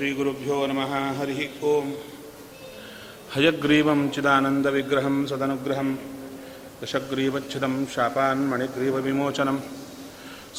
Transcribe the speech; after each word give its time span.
श्रीगुरुभ्यो 0.00 0.66
नमः 0.66 0.92
हरिः 1.16 1.40
ओम्। 1.70 1.90
हयग्रीवं 3.32 4.00
चिदानन्दविग्रहं 4.08 5.16
सदनुग्रहं 5.26 5.88
दशग्रीवच्छिदं 6.82 7.74
शापान्मणिग्रीवविमोचनं 7.94 9.58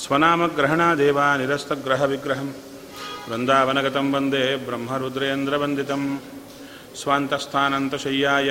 स्वनामग्रहणादेव 0.02 1.20
निरस्तग्रहविग्रहं 1.42 2.50
वृन्दावनगतं 3.30 4.12
वन्दे 4.12 4.44
ब्रह्मरुद्रेन्द्रवन्दितं 4.68 6.04
स्वान्तस्थानन्तशय्याय 7.02 8.50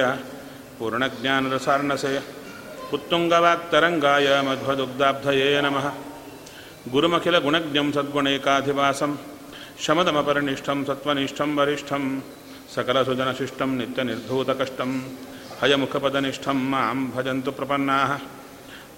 पूर्णज्ञानरसार्णसे 0.78 2.14
उत्तुङ्गवाक्तरङ्गाय 2.92 4.28
मध्वदुग्धाब्धये 4.42 5.60
नमः। 5.62 5.86
गुरुमखिलगुणज्ञं 6.92 7.92
सद्गुणैकाधिवासं 7.92 9.14
शमदमपरिनिष्ठं 9.85 10.83
सत्त्वनिष्ठं 10.85 11.49
वरिष्ठं 11.55 12.03
सकलसुजनशिष्टं 12.75 13.69
नित्यनिर्धूतकष्टं 13.79 14.91
हयमुखपदनिष्ठं 15.61 16.57
मां 16.71 16.95
भजन्तु 17.11 17.51
प्रपन्नाः 17.51 18.11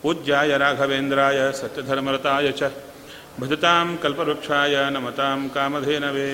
पूज्याय 0.04 0.58
राघवेन्द्राय 0.58 1.40
सत्यधर्मरताय 1.54 2.52
च 2.60 2.72
भजतां 3.40 3.88
कल्पवृक्षाय 4.04 4.76
नमतां 4.92 5.38
कामधेनवे 5.56 6.30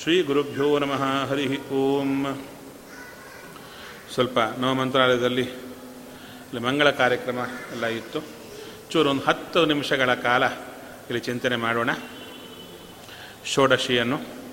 ಶ್ರೀಗುರುಭ್ಯೋ 0.00 0.66
ನಮಃ 0.82 1.02
ಹರಿ 1.28 1.44
ಓಂ 1.76 2.10
ಸ್ವಲ್ಪ 4.14 4.38
ನವಮಂತ್ರಾಲಯದಲ್ಲಿ 4.62 5.44
ಇಲ್ಲಿ 6.44 6.60
ಮಂಗಳ 6.66 6.88
ಕಾರ್ಯಕ್ರಮ 7.00 7.38
ಎಲ್ಲ 7.74 7.86
ಇತ್ತು 7.96 8.20
ಚೂರು 8.90 9.08
ಒಂದು 9.12 9.24
ಹತ್ತು 9.28 9.60
ನಿಮಿಷಗಳ 9.72 10.14
ಕಾಲ 10.26 10.44
ಇಲ್ಲಿ 11.08 11.22
ಚಿಂತನೆ 11.28 11.56
ಮಾಡೋಣ 11.64 11.90
ಷೋಡಶಿಯನ್ನು. 13.45 14.43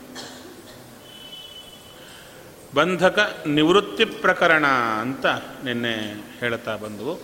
ಬಂಧಕ 2.74 3.42
ನಿವೃತ್ತಿ 3.46 4.04
ಪ್ರಕರಣ 4.04 4.66
ಅಂತ 5.00 5.26
ನಿನ್ನೆ 5.64 6.24
ಹೇಳ್ತಾ 6.40 6.76
ಬಂದವು. 6.76 7.14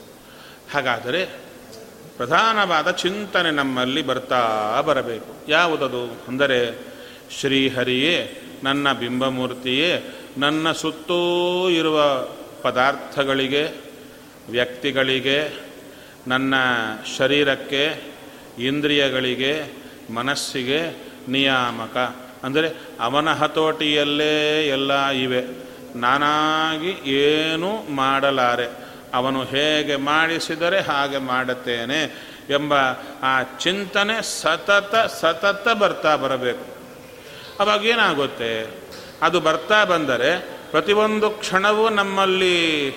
ಹಾಗಾದರೆ 0.75 1.27
ಪ್ರಧಾನವಾದ 2.17 2.91
ಚಿಂತನೆ 2.91 3.51
ನಮ್ಮಲ್ಲಿ 3.51 4.03
ಬರ್ತಾ 4.03 4.81
ಬರಬೇಕು. 4.81 5.35
ಯಾವುದದು? 5.49 6.21
ಅಂದರೆ 6.29 6.79
ಶ್ರೀಹರಿಯೇ, 7.31 8.43
ನನ್ನ 8.63 8.93
ಬಿಂಬಮೂರ್ತಿಯೇ, 8.93 10.15
ನನ್ನ 10.39 10.73
ಸುತ್ತೂ 10.73 11.69
ಇರುವ 11.69 12.29
ಪದಾರ್ಥಗಳಿಗೆ, 12.63 13.81
ವ್ಯಕ್ತಿಗಳಿಗೆ, 14.51 15.53
ನನ್ನ 16.29 16.55
ಶರೀರಕ್ಕೆ, 17.19 18.03
ಇಂದ್ರಿಯಗಳಿಗೆ, 18.59 19.73
ಮನಸ್ಸಿಗೆ 20.15 21.06
ನಿಯಾಮಕ. 21.29 21.97
ಅಂದರೆ 22.45 22.73
ಅವನ 23.01 23.33
ಹತೋಟಿಯಲ್ಲೇ 23.33 24.67
ಎಲ್ಲ 24.69 25.09
ಇವೆ. 25.09 25.43
ನಾನಾಗಿ 25.99 27.11
ಏನೂ 27.11 27.95
ಮಾಡಲಾರೆ. 27.95 28.87
ಅವನು 29.15 29.45
ಹೇಗೆ 29.45 29.97
ಮಾಡಿಸಿದರೆ 29.97 30.81
ಹಾಗೆ 30.81 31.19
ಮಾಡುತ್ತೇನೆ 31.19 32.27
ಎಂಬ 32.51 32.75
ಆ 33.23 33.43
ಚಿಂತನೆ 33.43 34.23
ಸತತ 34.41 34.95
ಸತತ 34.97 35.69
ಬರ್ತಾ 35.69 36.17
ಬರಬೇಕು. 36.17 36.65
ಅವಾಗ 37.61 37.85
ಏನಾಗುತ್ತೆ? 37.85 38.67
ಅದು 39.23 39.41
ಬರ್ತಾ 39.41 39.85
ಬಂದರೆ 39.85 40.41
ಪ್ರತಿಯೊಂದು 40.71 41.31
ಕ್ಷಣವೂ 41.31 41.89
ನಮ್ಮಲ್ಲಿ 41.89 42.95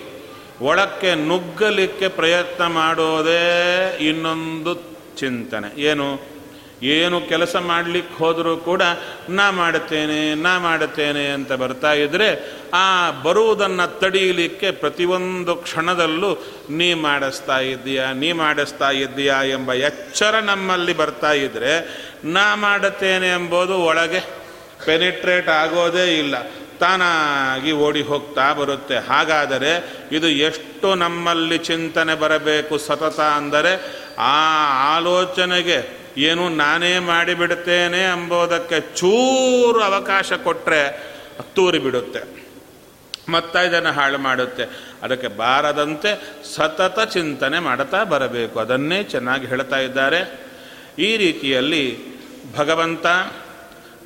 ಒಳಕ್ಕೆ 0.62 1.16
ನುಗ್ಗಲಿಕ್ಕೆ 1.16 2.08
ಪ್ರಯತ್ನ 2.08 2.68
ಮಾಡೋದೇ 2.68 3.98
ಇನ್ನೊಂದು 4.02 4.76
ಚಿಂತನೆ. 5.18 5.82
ಏನು? 5.82 6.39
ಏನು 6.82 7.22
ಕೆಲಸ 7.22 7.56
ಮಾಡಲಿಕ್ಕೆ 7.56 8.16
ಹೋದರೂ 8.24 8.58
ಕೂಡ, 8.58 8.82
ನಾ 9.30 9.52
ಮಾಡುತ್ತೇನೆ 9.52 10.36
ನಾ 10.36 10.60
ಮಾಡುತ್ತೇನೆ 10.60 11.28
ಅಂತ 11.28 11.52
ಬರ್ತಾ 11.52 11.94
ಇದ್ದರೆ 11.94 12.60
ಆ 12.74 13.12
ಬರುವುದನ್ನು 13.12 14.00
ತಡೆಯಲಿಕ್ಕೆ 14.00 14.72
ಪ್ರತಿಯೊಂದು 14.72 15.56
ಕ್ಷಣದಲ್ಲೂ 15.56 16.46
ನೀ 16.70 16.94
ಮಾಡಿಸ್ತಾ 16.94 17.60
ಇದ್ದೀಯಾ, 17.60 18.14
ನೀ 18.14 18.32
ಮಾಡಿಸ್ತಾ 18.32 18.92
ಇದ್ದೀಯಾ 18.92 19.44
ಎಂಬ 19.44 19.74
ಎಚ್ಚರ 19.74 20.40
ನಮ್ಮಲ್ಲಿ 20.40 20.94
ಬರ್ತಾ 20.94 21.32
ಇದ್ದರೆ 21.32 21.74
ನಾ 22.24 22.56
ಮಾಡುತ್ತೇನೆ 22.56 23.28
ಎಂಬುದು 23.28 23.80
ಒಳಗೆ 23.80 24.20
ಪೆನಿಟ್ರೇಟ್ 24.86 25.50
ಆಗೋದೇ 25.50 26.18
ಇಲ್ಲ. 26.18 26.36
ತಾನಾಗಿ 26.80 27.72
ಓಡಿ 27.72 28.02
ಹೋಗ್ತಾ 28.02 28.54
ಬರುತ್ತೆ. 28.54 28.98
ಹಾಗಾದರೆ 28.98 29.72
ಇದು 30.12 30.28
ಎಷ್ಟು 30.30 30.96
ನಮ್ಮಲ್ಲಿ 30.96 31.58
ಚಿಂತನೆ 31.58 32.16
ಬರಬೇಕು 32.16 32.78
ಸತತ 32.78 33.20
ಅಂದರೆ, 33.20 33.74
ಆ 34.18 34.38
ಆಲೋಚನೆಗೆ 34.96 35.99
ಏನು 36.20 36.50
ನಾನೇ 36.50 37.00
ಮಾಡಿಬಿಡುತ್ತೇನೆ 37.00 38.02
ಎಂಬುದಕ್ಕೆ 38.02 38.80
ಚೂರು 38.82 39.84
ಅವಕಾಶ 39.84 40.34
ಕೊಟ್ಟರೆ 40.34 41.14
ತೂರಿ 41.42 41.80
ಬಿಡುತ್ತೆ. 41.80 42.50
ಮತ್ತ 43.32 43.56
ಇದನ್ನು 43.56 43.92
ಹಾಳು 43.92 44.18
ಮಾಡುತ್ತೆ. 44.18 44.64
ಅದಕ್ಕೆ 45.04 45.28
ಬಾರದಂತೆ 45.28 46.36
ಸತತ 46.56 47.14
ಚಿಂತನೆ 47.14 47.60
ಮಾಡುತ್ತಾ 47.60 48.04
ಬರಬೇಕು. 48.04 48.60
ಅದನ್ನೇ 48.60 49.04
ಚೆನ್ನಾಗಿ 49.04 49.48
ಹೇಳ್ತಾ 49.48 49.80
ಇದ್ದಾರೆ. 49.80 50.48
ಈ 51.00 51.18
ರೀತಿಯಲ್ಲಿ 51.18 52.00
ಭಗವಂತ 52.56 53.06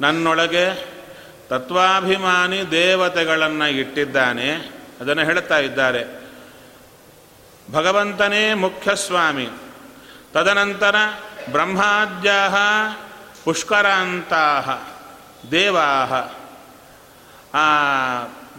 ನನ್ನೊಳಗೆ 0.02 0.86
ತತ್ವಾಭಿಮಾನಿ 1.50 2.72
ದೇವತೆಗಳನ್ನು 2.72 3.68
ಇಟ್ಟಿದ್ದಾನೆ. 3.68 4.52
ಅದನ್ನು 5.02 5.26
ಹೇಳ್ತಾ 5.26 5.60
ಇದ್ದಾರೆ. 5.60 6.24
ಭಗವಂತನೇ 7.72 8.54
ಮುಖ್ಯ 8.54 8.96
ಸ್ವಾಮಿ 8.96 9.48
ತದನಂತರ 10.34 10.96
ಬ್ರಹ್ಮಾದ್ಯ 11.52 12.32
ಪುಷ್ಕರಾಂತಹ 13.44 14.90
ದೇವಾ. 15.52 15.84
ಆ 17.54 17.68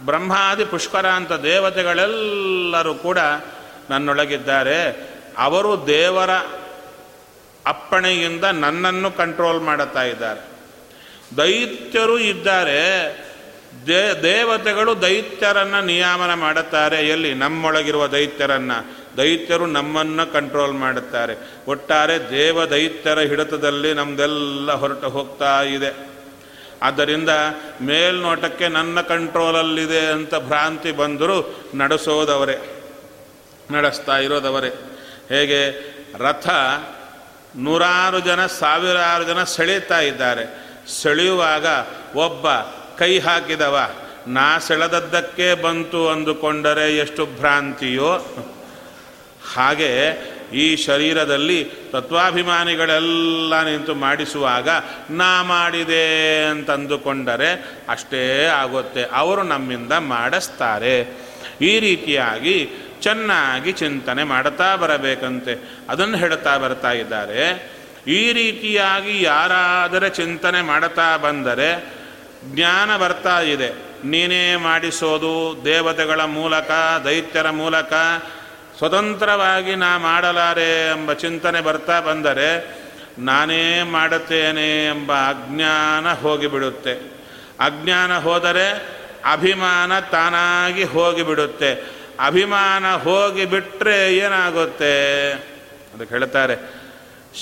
ಬ್ರಹ್ಮಾದಿ 0.05 0.65
ಪುಷ್ಕರಾಂತ 0.65 1.31
ದೇವತೆಗಳೆಲ್ಲರೂ 1.31 2.95
ಕೂಡ 2.95 3.17
ನನ್ನೊಳಗಿದ್ದಾರೆ. 3.89 5.09
ಅವರು 5.37 5.87
ದೇವರ 5.87 6.31
ಅಪ್ಪಣೆಯಿಂದ 7.65 8.43
ನನ್ನನ್ನು 8.43 9.11
ಕಂಟ್ರೋಲ್ 9.11 9.61
ಮಾಡುತ್ತಾ 9.61 10.03
ಇದ್ದಾರೆ. 10.03 10.41
ದೈತ್ಯರು 11.37 12.19
ಇದ್ದಾರೆ. 12.19 13.17
ದೇವತೆಗಳು 14.23 15.01
ದೈತ್ಯರನ್ನು 15.01 15.85
ನಿಯಾಮನ 15.85 16.33
ಮಾಡುತ್ತಾರೆ. 16.33 17.07
ಎಲ್ಲಿ? 17.07 17.33
ನಮ್ಮೊಳಗಿರುವ 17.33 18.07
ದೈತ್ಯರನ್ನು. 18.07 19.04
ದೈತ್ಯರು 19.17 19.65
ನಮ್ಮನ್ನು 19.65 20.33
ಕಂಟ್ರೋಲ್ 20.33 20.73
ಮಾಡುತ್ತಾರೆ. 20.73 21.35
ಒಟ್ಟಾರೆ 21.67 22.29
ದೇವ 22.29 22.65
ದೈತ್ಯರ 22.65 23.19
ಹಿಡಿತದಲ್ಲಿ 23.19 23.93
ನಮ್ದೆಲ್ಲ 23.93 24.71
ಹೊರಟು 24.71 25.09
ಹೋಗ್ತಾ 25.09 25.61
ಇದೆ. 25.61 26.15
ಆದ್ದರಿಂದ 26.81 27.29
ಮೇಲ್ನೋಟಕ್ಕೆ 27.81 28.67
ನನ್ನ 28.67 29.01
ಕಂಟ್ರೋಲಲ್ಲಿದೆ 29.01 30.05
ಅಂತ 30.05 30.35
ಭ್ರಾಂತಿ 30.35 30.91
ಬಂದರೂ 30.91 31.55
ನಡೆಸೋದವರೇ, 31.75 32.83
ನಡೆಸ್ತಾ 33.71 34.17
ಇರೋದವರೇ. 34.17 34.69
ಹೇಗೆ? 35.29 35.69
ರಥ 36.17 36.49
ನೂರಾರು 37.55 38.19
ಜನ, 38.19 38.45
ಸಾವಿರಾರು 38.45 39.23
ಜನ 39.23 39.43
ಸೆಳೀತಾ 39.43 39.99
ಇದ್ದಾರೆ. 39.99 40.65
ಸೆಳೆಯುವಾಗ 41.01 41.65
ಒಬ್ಬ 42.15 42.47
ಕೈ 42.97 43.19
ಹಾಕಿದವ, 43.19 43.79
ನಾ 44.27 44.57
ಸೆಳೆದದ್ದಕ್ಕೆ 44.57 45.53
ಬಂತು 45.53 46.09
ಅಂದುಕೊಂಡರೆ 46.09 46.97
ಎಷ್ಟು 46.97 47.25
ಭ್ರಾಂತಿಯೋ. 47.25 48.11
ಹಾಗೆ 49.53 50.35
ಈ 50.53 50.75
ಶರೀರದಲ್ಲಿ 50.75 51.63
ತತ್ವಾಭಿಮಾನಿಗಳೆಲ್ಲ 51.91 53.63
ನಿಂತು 53.63 53.95
ಮಾಡಿಸುವಾಗ 53.95 54.69
ನಾ 55.09 55.43
ಮಾಡಿದೆ 55.43 56.43
ಅಂತಂದುಕೊಂಡರೆ 56.45 57.79
ಅಷ್ಟೇ 57.89 58.45
ಆಗುತ್ತೆ. 58.45 59.05
ಅವರು 59.11 59.43
ನಮ್ಮಿಂದ 59.43 59.91
ಮಾಡಿಸ್ತಾರೆ. 59.91 61.17
ಈ 61.61 61.79
ರೀತಿಯಾಗಿ 61.79 62.69
ಚೆನ್ನಾಗಿ 63.01 63.71
ಚಿಂತನೆ 63.71 64.23
ಮಾಡುತ್ತಾ 64.23 64.75
ಬರಬೇಕಂತೆ. 64.75 65.69
ಅದನ್ನು 65.89 66.17
ಹೇಳುತ್ತಾ 66.17 66.57
ಬರ್ತಾ 66.57 66.91
ಇದ್ದಾರೆ. 66.91 67.75
ಈ 68.07 68.33
ರೀತಿಯಾಗಿ 68.33 69.21
ಯಾರಾದರೆ 69.21 70.09
ಚಿಂತನೆ 70.09 70.61
ಮಾಡುತ್ತಾ 70.61 71.17
ಬಂದರೆ 71.17 71.93
ಜ್ಞಾನ 72.55 72.97
ಬರ್ತಾ 72.97 73.39
ಇದೆ. 73.39 73.69
ನೀನೇ 74.05 74.55
ಮಾಡಿಸೋದು 74.55 75.61
ದೇವತೆಗಳ 75.65 76.21
ಮೂಲಕ, 76.21 76.71
ದೈತ್ಯರ 77.05 77.49
ಮೂಲಕ 77.49 77.93
ಸ್ವತಂತ್ರವಾಗಿ 78.77 79.75
ನಾ 79.75 79.97
ಮಾಡಲಾರೆ 79.97 80.91
ಎಂಬ 80.91 81.13
ಚಿಂತನೆ 81.13 81.61
ಬರ್ತಾ 81.61 81.99
ಬಂದರೆ 81.99 82.77
ನಾನೇ 83.19 83.83
ಮಾಡುತ್ತೇನೆ 83.83 84.85
ಎಂಬ 84.85 85.13
ಅಜ್ಞಾನ 85.13 86.13
ಹೋಗಿಬಿಡುತ್ತೆ. 86.13 86.93
ಅಜ್ಞಾನ 87.59 88.17
ಹೋದರೆ 88.17 88.67
ಅಭಿಮಾನ 89.31 89.99
ತಾನಾಗಿ 89.99 90.83
ಹೋಗಿಬಿಡುತ್ತೆ. 90.83 91.71
ಅಭಿಮಾನ 92.19 92.95
ಹೋಗಿಬಿಟ್ರೆ 92.95 94.15
ಏನಾಗುತ್ತೆ? 94.15 95.31
ಅದಕ್ಕೆ 95.93 96.15
ಹೇಳ್ತಾರೆ, 96.15 96.55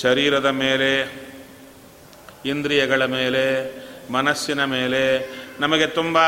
ಶರೀರದ 0.02 0.46
ಮೇಲೆ, 0.46 0.92
ಇಂದ್ರಿಯಗಳ 2.46 3.06
ಮೇಲೆ, 3.06 3.44
ಮನಸ್ಸಿನ 4.12 4.66
ಮೇಲೆ 4.66 5.34
ನಮಗೆ 5.60 5.88
ತುಂಬ 5.88 6.20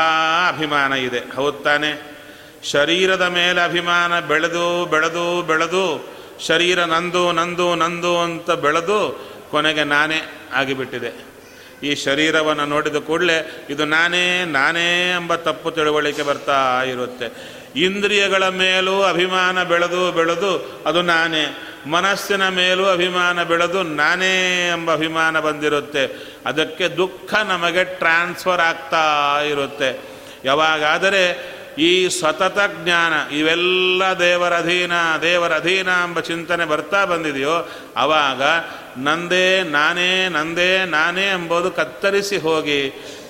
ಅಭಿಮಾನ 0.48 0.92
ಇದೆ. 0.92 1.20
ಹೌದು 1.36 1.58
ತಾನೆ? 1.58 2.15
ಶರೀರದ 2.62 3.22
ಮೇಲೆ 3.22 3.60
ಅಭಿಮಾನ 3.60 4.20
ಬೆಳೆದು 4.20 4.86
ಬೆಳೆದು 4.86 5.42
ಬೆಳೆದು, 5.42 6.08
ಶರೀರ 6.46 6.84
ನಂದು 6.84 7.32
ನಂದು 7.32 7.74
ನಂದು 7.74 8.18
ಅಂತ 8.20 8.50
ಬೆಳೆದು 8.50 9.26
ಕೊನೆಗೆ 9.50 9.84
ನಾನೇ 9.84 10.48
ಆಗಿಬಿಟ್ಟಿದೆ. 10.52 11.36
ಈ 11.82 11.94
ಶರೀರವನ್ನು 11.94 12.66
ನೋಡಿದ 12.66 12.96
ಕೂಡಲೇ 12.96 13.66
ಇದು 13.70 13.84
ನಾನೇ 13.84 14.44
ನಾನೇ 14.44 15.10
ಎಂಬ 15.10 15.34
ತಪ್ಪು 15.34 15.70
ತಿಳುವಳಿಕೆ 15.70 16.22
ಬರ್ತಾ 16.22 16.82
ಇರುತ್ತೆ. 16.82 17.56
ಇಂದ್ರಿಯಗಳ 17.76 18.48
ಮೇಲೂ 18.48 19.02
ಅಭಿಮಾನ 19.02 19.62
ಬೆಳೆದು 19.62 20.12
ಬೆಳೆದು 20.12 20.82
ಅದು 20.86 21.02
ನಾನೇ. 21.02 21.56
ಮನಸ್ಸಿನ 21.86 22.48
ಮೇಲೂ 22.48 22.84
ಅಭಿಮಾನ 22.84 23.42
ಬೆಳೆದು 23.42 23.82
ನಾನೇ 23.82 24.68
ಎಂಬ 24.68 24.92
ಅಭಿಮಾನ 24.92 25.40
ಬಂದಿರುತ್ತೆ. 25.40 26.06
ಅದಕ್ಕೆ 26.46 26.88
ದುಃಖ 26.88 27.34
ನಮಗೆ 27.34 27.84
ಟ್ರಾನ್ಸ್ಫರ್ 27.84 28.60
ಆಗ್ತಾ 28.60 29.40
ಇರುತ್ತೆ. 29.44 30.00
ಯಾವಾಗಾದರೆ 30.44 31.55
ಈ 31.78 32.08
ಸತತ 32.08 32.58
ಜ್ಞಾನ, 32.84 33.34
ಇವೆಲ್ಲ 33.34 34.02
ದೇವರ 34.18 34.54
ಅಧೀನ 34.54 34.92
ದೇವರ 35.22 35.54
ಅಧೀನ 35.54 35.86
ಎಂಬ 35.86 36.20
ಚಿಂತನೆ 36.20 36.64
ಬರ್ತಾ 36.64 37.04
ಬಂದಿದೆಯೋ 37.04 37.68
ಆವಾಗ 37.96 38.42
ನಂದೇ, 38.98 39.62
ನಾನೇ 39.62 40.28
ನಂದೇ, 40.28 40.84
ನಾನೇ 40.84 41.26
ಎಂಬುದು 41.26 41.70
ಕತ್ತರಿಸಿ 41.70 42.36
ಹೋಗಿ 42.36 42.80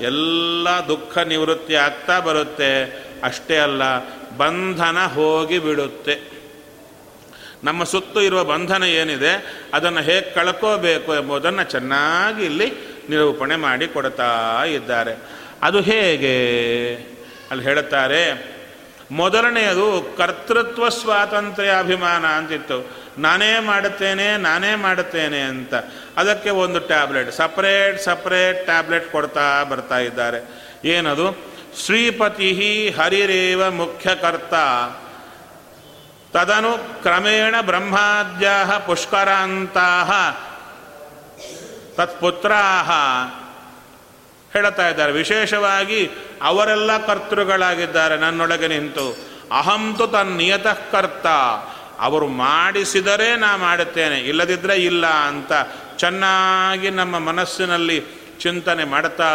ಎಲ್ಲ 0.01 0.69
ದುಃಖ 0.89 1.19
ನಿವೃತ್ತಿ 1.19 1.75
ಆಗ್ತಾ 1.75 2.21
ಬರುತ್ತೆ. 2.21 2.85
ಅಷ್ಟೇ 3.23 3.59
ಅಲ್ಲ, 3.59 3.83
ಬಂಧನ 4.37 4.99
ಹೋಗಿ 5.07 5.59
ಬಿಡುತ್ತೆ. 5.59 6.37
ನಮ್ಮ 7.65 7.85
ಸುತ್ತು 7.85 8.23
ಇರುವ 8.23 8.45
ಬಂಧನ 8.45 8.83
ಏನಿದೆ, 8.83 9.65
ಅದನ್ನು 9.75 10.01
ಹೇಗೆ 10.01 10.35
ಕಳ್ಕೋಬೇಕು 10.35 11.15
ಎಂಬುದನ್ನು 11.15 11.71
ಚೆನ್ನಾಗಿ 11.71 12.45
ಇಲ್ಲಿ 12.45 12.71
ನಿರೂಪಣೆ 13.11 13.57
ಮಾಡಿ 13.57 13.89
ಕೊಡ್ತಾ 13.89 14.65
ಇದ್ದಾರೆ. 14.65 15.17
ಅದು 15.63 15.81
ಹೇಗೆ? 15.81 16.37
ಅಲ್ಲಿ 17.51 17.65
ಹೇಳುತ್ತಾರೆ, 17.65 18.57
ಮೊದಲನೆಯದು 19.11 20.15
ಕರ್ತೃತ್ವ 20.17 20.89
ಸ್ವಾತಂತ್ರ್ಯ 20.89 21.71
ಅಭಿಮಾನ 21.79 22.27
ಅಂತಿತ್ತು. 22.27 23.07
ನಾನೇ 23.19 23.59
ಮಾಡುತ್ತೇನೆ 23.59 24.37
ನಾನೇ 24.37 24.75
ಮಾಡುತ್ತೇನೆ 24.75 25.41
ಅಂತ. 25.41 25.75
ಅದಕ್ಕೆ 26.17 26.51
ಒಂದು 26.51 26.81
ಟ್ಯಾಬ್ಲೆಟ್, 26.81 27.33
ಸಪ್ರೇಟ್ 27.33 28.03
ಸಪ್ರೇಟ್ 28.03 28.65
ಟ್ಯಾಬ್ಲೆಟ್ 28.65 29.13
ಕೊಡ್ತಾ 29.13 29.65
ಬರ್ತಾ 29.65 29.99
ಇದ್ದಾರೆ. 29.99 30.41
ಏನದು? 30.85 31.57
ಶ್ರೀಪತಿ 31.85 32.95
ಹರಿರೇವ 32.99 33.71
ಮುಖ್ಯ 33.71 34.15
ಕರ್ತ 34.15 34.55
ತದನು 36.33 37.03
ಕ್ರಮೇಣ 37.03 37.55
ಬ್ರಹ್ಮಾದ್ಯ 37.61 38.49
ಪುಷ್ಕರಾಂತಾ 38.87 40.05
ತತ್ಪುತ್ರಾಹ. 41.97 42.91
ಹೇಳ್ತಾ 44.57 44.89
ಇದ್ದಾರೆ. 44.89 45.13
ವಿಶೇಷವಾಗಿ 45.13 46.11
ಅವರೆಲ್ಲ 46.43 47.07
ಕರ್ತೃಗಳಾಗಿದ್ದಾರೆ. 47.07 48.17
ನನ್ನೊಳಗೆ 48.17 48.69
ನಿಂತು. 48.69 49.17
ಅಹಂತು 49.59 50.07
ತನ್ನ 50.07 50.37
ನಿಯತಃ 50.37 50.79
ಕರ್ತ. 50.93 51.27
ಅವರು 51.99 52.29
ಮಾಡಿಸಿದರೆ 52.29 53.37
ನಾ 53.37 53.57
ಮಾಡುತ್ತೇನೆ. 53.57 54.19
ಇಲ್ಲದಿದ್ದರೆ 54.19 54.77
ಇಲ್ಲ 54.77 55.07
ಅಂತ 55.07 55.53
ಚೆನ್ನಾಗಿ 55.97 56.91
ನಮ್ಮ 56.91 57.19
ಮನಸ್ಸಿನಲ್ಲಿ 57.19 58.05
ಚಿಂತನೆ 58.41 58.85
ಮಾಡ್ತಾ 58.85 59.31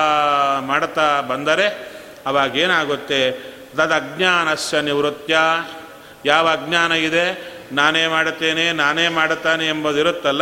ಮಾಡ್ತಾ 0.62 1.21
ಬಂದರೆ 1.21 1.91
ಅವಾಗೇನಾಗುತ್ತೆ 2.25 3.31
ತದಜ್ಞಾನಸ್ಯ 3.77 4.81
ನಿವೃತ್ಯ. 4.81 5.38
ಯಾವ 6.25 6.50
ಅಜ್ಞಾನ 6.50 6.91
ಇದೆ? 6.91 7.53
ನಾನೇ 7.71 8.07
ಮಾಡುತ್ತೇನೆ, 8.07 8.71
ನಾನೇ 8.71 9.07
ಮಾಡುತ್ತಾನೆ 9.07 9.67
ಎಂಬುದಿರುತ್ತಲ್ಲ 9.67 10.41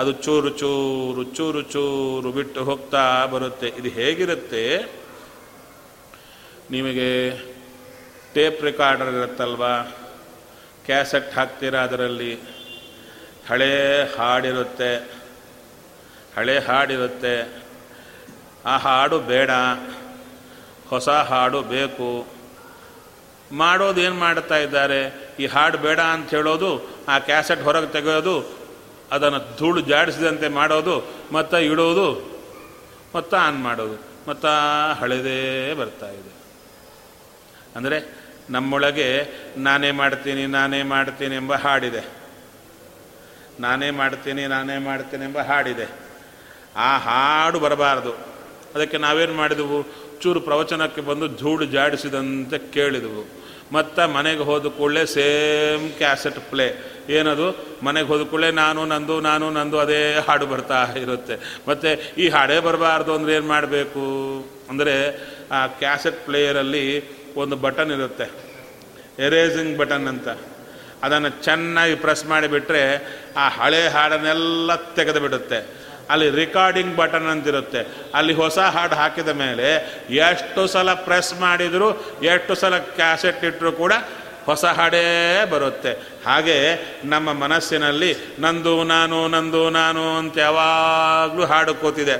ಅದು 0.00 0.12
ಚೂರು 0.12 0.48
ಚೂರು 0.48 1.22
ಚೂರು 1.22 1.62
ಚೂರು 1.62 2.32
ಬಿಟ್ಟು 2.32 2.64
ಹೋಗ್ತಾ 2.64 3.26
ಬರುತ್ತೆ. 3.26 3.68
ಇದು 3.68 3.88
ಹೇಗಿರುತ್ತೆ? 3.88 4.78
ನಿಮಗೆ 6.70 7.30
ಟೇಪ್ 8.34 8.62
ರೆಕಾರ್ಡರ್ 8.62 9.14
ಇರುತ್ತಲ್ವಾ? 9.14 9.78
ಕ್ಯಾಸೆಟ್ 10.86 11.34
ಹಾಕ್ತೀರಾ 11.34 11.80
ಅದರಲ್ಲಿ? 11.80 12.40
ಹಳೆ 13.48 14.02
ಹಾಡಿರುತ್ತೆ. 14.16 14.96
ಹಳೆ 16.36 16.58
ಹಾಡಿರುತ್ತೆ. 16.58 17.62
ಆ 18.64 18.76
ಹಾಡು 18.76 19.20
ಬೇಡ. 19.20 19.50
ಹೊಸ 20.88 21.08
ಹಾಡು 21.08 21.62
ಬೇಕು. 21.62 22.26
ಮಾಡೋದು 23.52 24.00
ಏನು 24.00 24.14
ಮಾಡ್ತಾ 24.14 24.56
ಇದ್ದಾರೆ? 24.56 25.30
ಈ 25.40 25.46
ಹಾಡು 25.46 25.78
ಬೇಡ 25.78 26.00
ಅಂತ 26.00 26.30
ಹೇಳೋದು, 26.30 26.88
ಆ 27.08 27.18
ಕ್ಯಾಸೆಟ್ 27.18 27.62
ಹೊರಗೆ 27.62 27.86
ತೆಗೆಯೋದು 27.86 28.59
ಅದನ್ನು 29.12 29.58
ಧೂಳು 29.58 29.80
ಜಾಡಿಸಿದಂತೆ 29.80 30.48
ಮಾಡೋದು, 30.48 31.10
ಮತ್ತು 31.32 31.58
ಇಡೋದು, 31.58 32.40
ಮತ್ತು 33.14 33.36
ಆನ್ 33.36 33.62
ಮಾಡೋದು, 33.62 34.02
ಮತ್ತು 34.28 34.92
ಹಳೆದೇ 34.92 35.74
ಬರ್ತಾ 35.74 36.10
ಇದೆ. 36.10 36.32
ಅಂದರೆ 37.76 38.20
ನಮ್ಮೊಳಗೆ 38.50 39.28
ನಾನೇ 39.56 39.90
ಮಾಡ್ತೀನಿ 39.90 40.46
ನಾನೇ 40.46 40.82
ಮಾಡ್ತೀನಿ 40.82 41.36
ಎಂಬ 41.36 41.54
ಹಾಡಿದೆ. 41.54 42.20
ನಾನೇ 43.60 43.90
ಮಾಡ್ತೀನಿ 43.90 44.46
ನಾನೇ 44.46 44.78
ಮಾಡ್ತೀನಿ 44.78 45.24
ಎಂಬ 45.24 45.38
ಹಾಡಿದೆ. 45.38 45.86
ಆ 46.76 46.98
ಹಾಡು 46.98 47.58
ಬರಬಾರದು. 47.58 48.12
ಅದಕ್ಕೆ 48.74 48.98
ನಾವೇನು 48.98 49.34
ಮಾಡಿದೆವು? 49.34 50.10
ಚೂರು 50.20 50.40
ಪ್ರವಚನಕ್ಕೆ 50.40 51.00
ಬಂದು 51.00 51.28
ಧೂಳು 51.28 51.64
ಜಾಡಿಸಿದಂತೆ 51.64 52.72
ಕೇಳಿದೆವು. 52.72 53.39
ಮತ್ತು 53.72 54.08
ಮನೆಗೆ 54.08 54.42
ಹೋದ 54.42 54.66
ಕೂಡಲೇ 54.66 55.06
ಸೇಮ್ 55.06 55.92
ಕ್ಯಾಸೆಟ್ 55.92 56.40
ಪ್ಲೇ. 56.50 56.96
ಏನದು? 57.08 57.78
ಮನೆಗೆ 57.82 58.08
ಹೋದ 58.08 58.22
ಕೂಡಲೇ 58.22 58.50
ನಾನು, 58.50 58.84
ನಂದು 58.84 59.20
ನಾನು, 59.20 59.50
ನಂದು 59.50 59.78
ಅದೇ 59.78 60.24
ಹಾಡು 60.28 60.46
ಬರ್ತಾ 60.46 60.86
ಇರುತ್ತೆ. 60.96 61.62
ಮತ್ತು 61.68 62.14
ಈ 62.14 62.28
ಹಾಡೇ 62.28 62.60
ಬರಬಾರ್ದು 62.60 63.14
ಅಂದರೆ 63.14 63.34
ಏನು 63.34 63.46
ಮಾಡಬೇಕು? 63.46 64.04
ಅಂದರೆ 64.70 64.94
ಆ 65.52 65.66
ಕ್ಯಾಸೆಟ್ 65.66 66.24
ಪ್ಲೇಯರಲ್ಲಿ 66.24 67.04
ಒಂದು 67.36 67.56
ಬಟನ್ 67.56 67.90
ಇರುತ್ತೆ. 67.90 68.30
ಎರೇಸಿಂಗ್ 69.18 69.78
ಬಟನ್ 69.78 70.08
ಅಂತ. 70.08 70.28
ಅದನ್ನು 71.02 71.28
ಚೆನ್ನಾಗಿ 71.28 71.94
ಪ್ರೆಸ್ 71.94 72.26
ಮಾಡಿಬಿಟ್ರೆ 72.26 72.82
ಆ 73.36 73.48
ಹಳೆ 73.48 73.88
ಹಾಡನ್ನೆಲ್ಲ 73.88 74.74
ತೆಗೆದು 74.74 75.20
ಬಿಡುತ್ತೆ. 75.20 75.79
ಅಲ್ಲಿ 76.10 76.30
ರೆಕಾರ್ಡಿಂಗ್ 76.30 76.96
ಬಟನ್ 76.96 77.26
ಅಂತಿರುತ್ತೆ. 77.26 77.86
ಅಲ್ಲಿ 78.14 78.32
ಹೊಸ 78.32 78.58
ಹಾಡು 78.58 78.94
ಹಾಕಿದ 78.94 79.28
ಮೇಲೆ 79.28 79.68
ಎಷ್ಟು 80.16 80.66
ಸಲ 80.66 80.94
ಪ್ರೆಸ್ 80.94 81.34
ಮಾಡಿದರೂ, 81.34 81.90
ಎಷ್ಟು 82.22 82.54
ಸಲ 82.54 82.78
ಕ್ಯಾಸೆಟ್ 82.78 83.44
ಇಟ್ಟರೂ 83.44 83.72
ಕೂಡ 83.72 83.92
ಹೊಸ 84.44 84.64
ಹಾಡೇ 84.64 85.04
ಬರುತ್ತೆ. 85.50 85.92
ಹಾಗೆ 86.26 86.56
ನಮ್ಮ 87.04 87.32
ಮನಸ್ಸಿನಲ್ಲಿ 87.32 88.16
ನಂದು, 88.38 88.84
ನಾನು 88.84 89.28
ನಂದು, 89.28 89.70
ನಾನು 89.70 90.16
ಅಂತ 90.18 90.38
ಯಾವಾಗಲೂ 90.38 91.44
ಹಾಡು 91.44 91.74
ಕೂತಿದೆ. 91.74 92.16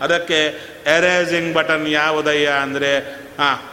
ಅದಕ್ಕೆ 0.00 0.38
ಎರೇಸಿಂಗ್ 0.86 1.54
ಬಟನ್ 1.54 1.88
ಯಾವುದಯ್ಯ 1.88 2.46
ಅಂದರೆ 2.46 2.98
ಹಾಂ 3.38 3.71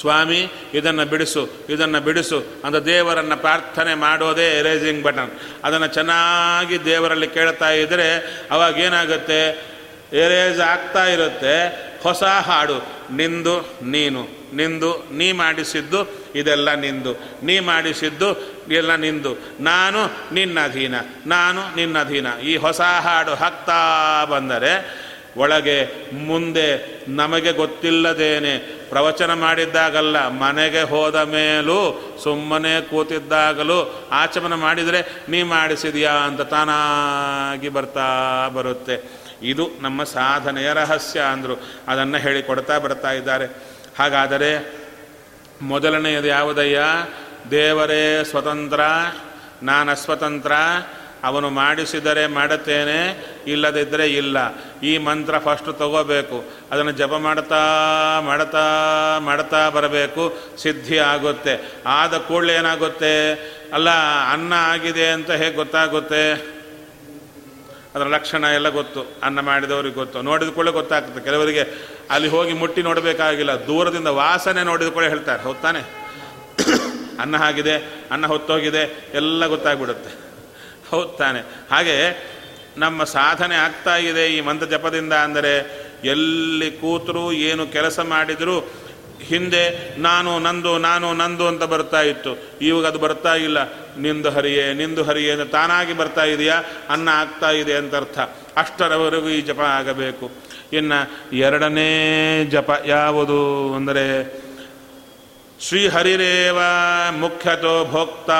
ಸ್ವಾಮಿ, 0.00 0.52
ಇದನ್ನು 0.74 1.04
ಬಿಡಿಸು 1.04 1.48
ಇದನ್ನು 1.68 2.00
ಬಿಡಿಸು 2.00 2.44
ಅಂತ 2.64 2.76
ದೇವರನ್ನು 2.76 3.36
ಪ್ರಾರ್ಥನೆ 3.36 3.94
ಮಾಡೋದೇ 3.94 4.58
ಎರೇಸಿಂಗ್ 4.58 5.02
ಬಟನ್ 5.02 5.30
ಅದನ್ನು 5.64 5.86
ಚೆನ್ನಾಗಿ 5.86 6.84
ದೇವರಲ್ಲಿ 6.84 7.28
ಕೇಳ್ತಾ 7.28 7.70
ಇದ್ದರೆ 7.70 8.40
ಅವಾಗ 8.50 8.78
ಏನಾಗುತ್ತೆ? 8.78 9.72
ಎರೇಸ್ 10.12 10.60
ಆಗ್ತಾ 10.60 11.06
ಇರುತ್ತೆ. 11.06 11.92
ಹೊಸ 12.02 12.22
ಹಾಡು, 12.22 12.86
ನಿಂದು, 13.12 13.60
ನೀನು. 13.82 14.28
ನಿಂದು, 14.54 15.08
ನೀ 15.12 15.32
ಮಾಡಿಸಿದ್ದು, 15.32 16.24
ಇದೆಲ್ಲ 16.34 16.74
ನಿಂದು. 16.74 17.12
ನೀ 17.42 17.60
ಮಾಡಿಸಿದ್ದು, 17.60 18.54
ಎಲ್ಲ 18.70 18.94
ನಿಂದು. 18.94 19.36
ನಾನು 19.60 20.34
ನಿನ್ನ 20.34 20.60
ಅಧೀನ. 20.64 20.94
ನಾನು 21.26 21.76
ನಿನ್ನ 21.76 21.98
ಅಧೀನ. 21.98 22.26
ಈ 22.44 22.56
ಹೊಸ 22.56 22.80
ಹಾಡು 22.80 23.34
ಹಾಕ್ತಾ 23.34 24.24
ಬಂದರೆ 24.24 25.02
ಒಳಗೆ, 25.36 26.10
ಮುಂದೆ 26.12 27.00
ನಮಗೆ 27.08 27.52
ಗೊತ್ತಿಲ್ಲದೇನೆ 27.52 28.81
ಪ್ರವಚನ 28.92 29.34
ಮಾಡಿದ್ದಾಗಲ್ಲ, 29.34 30.28
ಮನೆಗೆ 30.28 30.82
ಹೋದ 30.82 31.14
ಮೇಲೂ 31.14 32.00
ಸುಮ್ಮನೆ 32.22 32.80
ಕೂತಿದ್ದಾಗಲೂ 32.80 34.08
ಆಚಮನ 34.12 34.54
ಮಾಡಿದರೆ, 34.54 35.24
ನೀ 35.28 35.42
ಮಾಡಿಸಿದೆಯಾ? 35.42 36.12
ಅಂತ 36.12 36.40
ತಾನಾಗಿ 36.40 37.68
ಬರ್ತಾ 37.68 38.48
ಬರುತ್ತೆ. 38.48 39.22
ಇದು 39.42 39.70
ನಮ್ಮ 39.80 40.04
ಸಾಧನೆಯ 40.04 40.72
ರಹಸ್ಯ 40.72 41.20
ಅಂದರು. 41.20 41.62
ಅದನ್ನು 41.88 42.18
ಹೇಳಿಕೊಡ್ತಾ 42.18 42.78
ಬರ್ತಾ 42.78 43.12
ಇದ್ದಾರೆ. 43.12 43.46
ಹಾಗಾದರೆ 43.98 44.82
ಮೊದಲನೆಯದು 45.62 46.26
ಯಾವುದಯ್ಯ? 46.26 46.82
ದೇವರೇ 47.50 48.24
ಸ್ವತಂತ್ರ 48.24 48.80
ನಾನು 49.62 49.90
ಅಸ್ವತಂತ್ರ 49.90 50.52
ಅವನು 51.24 51.50
ಮಾಡಿಸಿದರೆ 51.50 52.26
ಮಾಡುತ್ತೇನೆ, 52.26 53.26
ಇಲ್ಲದಿದ್ದರೆ 53.46 54.06
ಇಲ್ಲ. 54.08 54.36
ಈ 54.82 54.98
ಮಂತ್ರ 54.98 55.38
ಫಸ್ಟ್ 55.38 55.78
ತಗೋಬೇಕು. 55.78 56.44
ಅದನ್ನು 56.72 56.92
ಜಪ 56.92 57.12
ಮಾಡ್ತಾ 57.12 57.60
ಮಾಡ್ತಾ 58.20 58.64
ಮಾಡ್ತಾ 59.18 59.70
ಬರಬೇಕು. 59.70 60.38
ಸಿದ್ಧಿ 60.58 60.98
ಆಗುತ್ತೆ. 60.98 61.72
ಆದ 61.86 62.16
ಕೂಡಲೇ 62.16 62.54
ಏನಾಗುತ್ತೆ? 62.54 63.32
ಅಲ್ಲ, 63.72 63.90
ಅನ್ನ 64.32 64.52
ಆಗಿದೆ 64.56 65.06
ಅಂತ 65.06 65.30
ಹೇಗೆ 65.30 65.56
ಗೊತ್ತಾಗುತ್ತೆ? 65.56 66.32
ಅದರ 67.94 68.04
ಲಕ್ಷಣ 68.04 68.44
ಎಲ್ಲ 68.44 68.68
ಗೊತ್ತು. 68.68 69.16
ಅನ್ನ 69.22 69.40
ಮಾಡಿದವ್ರಿಗೆ 69.40 69.94
ಗೊತ್ತು. 69.94 70.22
ನೋಡಿದ 70.22 70.48
ಕೂಡಲೇ 70.48 70.70
ಗೊತ್ತಾಗ್ತದೆ. 70.70 71.24
ಕೆಲವರಿಗೆ 71.24 71.64
ಅಲ್ಲಿ 72.10 72.28
ಹೋಗಿ 72.28 72.52
ಮುಟ್ಟಿ 72.52 72.82
ನೋಡಬೇಕಾಗಿಲ್ಲ. 72.82 73.52
ದೂರದಿಂದ 73.52 74.06
ವಾಸನೆ 74.06 74.62
ನೋಡಿದ 74.62 74.88
ಕೂಡ 74.88 75.04
ಹೇಳ್ತಾರೆ. 75.04 75.42
ಹೋಗ್ತಾನೆ 75.42 75.80
ತಾನೆ? 75.80 77.18
ಅನ್ನ 77.20 77.36
ಆಗಿದೆ, 77.36 77.76
ಅನ್ನ 78.10 78.26
ಹೊತ್ತೋಗಿದೆ, 78.26 79.10
ಎಲ್ಲ 79.14 79.46
ಗೊತ್ತಾಗ್ಬಿಡುತ್ತೆ. 79.46 80.31
ಹೌದ್ 80.92 81.18
ತಾನೆ 81.18 81.40
ಹಾಗೆ 81.70 81.96
ನಮ್ಮ 82.76 83.04
ಸಾಧನೆ 83.04 83.56
ಆಗ್ತಾ 83.56 83.96
ಇದೆ 83.96 84.36
ಈ 84.36 84.40
ಮಂತ್ರ 84.40 84.66
ಜಪದಿಂದ 84.66 85.12
ಅಂದರೆ 85.12 85.52
ಎಲ್ಲಿ 86.04 86.70
ಕೂತರು 86.70 87.32
ಏನು 87.32 87.66
ಕೆಲಸ 87.66 88.00
ಮಾಡಿದರೂ 88.00 88.72
ಹಿಂದೆ 89.22 89.96
ನಾನು 89.98 90.38
ನಂದು 90.38 90.78
ನಾನು 90.78 91.12
ನಂದು 91.12 91.46
ಅಂತ 91.46 91.62
ಬರ್ತಾ 91.62 92.02
ಇತ್ತು. 92.02 92.32
ಇವಾಗ 92.60 92.86
ಅದು 92.86 92.98
ಬರ್ತಾ 92.98 93.34
ಇಲ್ಲ. 93.34 93.58
ನಿಂದು 93.96 94.30
ಹರಿಯೇ 94.30 94.72
ನಿಂದು 94.72 95.02
ಹರಿಯೇ 95.02 95.30
ಅಂತ 95.30 95.50
ತಾನಾಗಿ 95.50 95.92
ಬರ್ತಾ 95.92 96.24
ಇದೆಯಾ? 96.24 96.62
ಅನ್ನ 96.88 97.08
ಆಗ್ತಾ 97.08 97.50
ಇದೆ 97.50 97.74
ಅಂತ 97.74 97.94
ಅರ್ಥ. 97.94 98.18
ಅಷ್ಟರವರೆಗೂ 98.56 99.28
ಈ 99.28 99.40
ಜಪ 99.40 99.60
ಆಗಬೇಕು. 99.60 100.30
ಇನ್ನು 100.72 101.36
ಎರಡನೇ 101.36 101.90
ಜಪ 102.44 102.70
ಯಾವುದು 102.86 103.74
ಅಂದರೆ 103.74 104.34
ಶ್ರೀಹರಿರೇವ 105.60 106.58
ಮುಖ್ಯತೋ 107.10 107.84
ಭೋಕ್ತ 107.90 108.30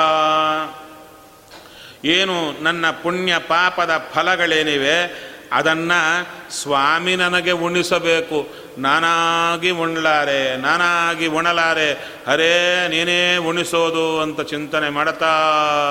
ಏನು 2.05 2.63
ನನ್ನ 2.63 2.91
ಪುಣ್ಯ 2.91 3.37
ಪಾಪದ 3.37 4.09
ಫಲಗಳೇನಿವೆ 4.13 5.23
ಅದನ್ನು 5.51 6.27
ಸ್ವಾಮಿ 6.51 7.15
ನನಗೆ 7.15 7.51
ಉಣಿಸಬೇಕು. 7.51 8.63
ನಾನಾಗಿ 8.77 9.69
ಉಣ್ಲಾರೆ, 9.69 10.57
ನಾನಾಗಿ 10.57 11.27
ಉಣಲಾರೆ. 11.27 11.93
ಅರೇ, 12.27 12.87
ನೀನೇ 12.89 13.37
ಉಣಿಸೋದು 13.37 14.21
ಅಂತ 14.21 14.41
ಚಿಂತನೆ 14.41 14.89
ಮಾಡ್ತಾ 14.89 15.33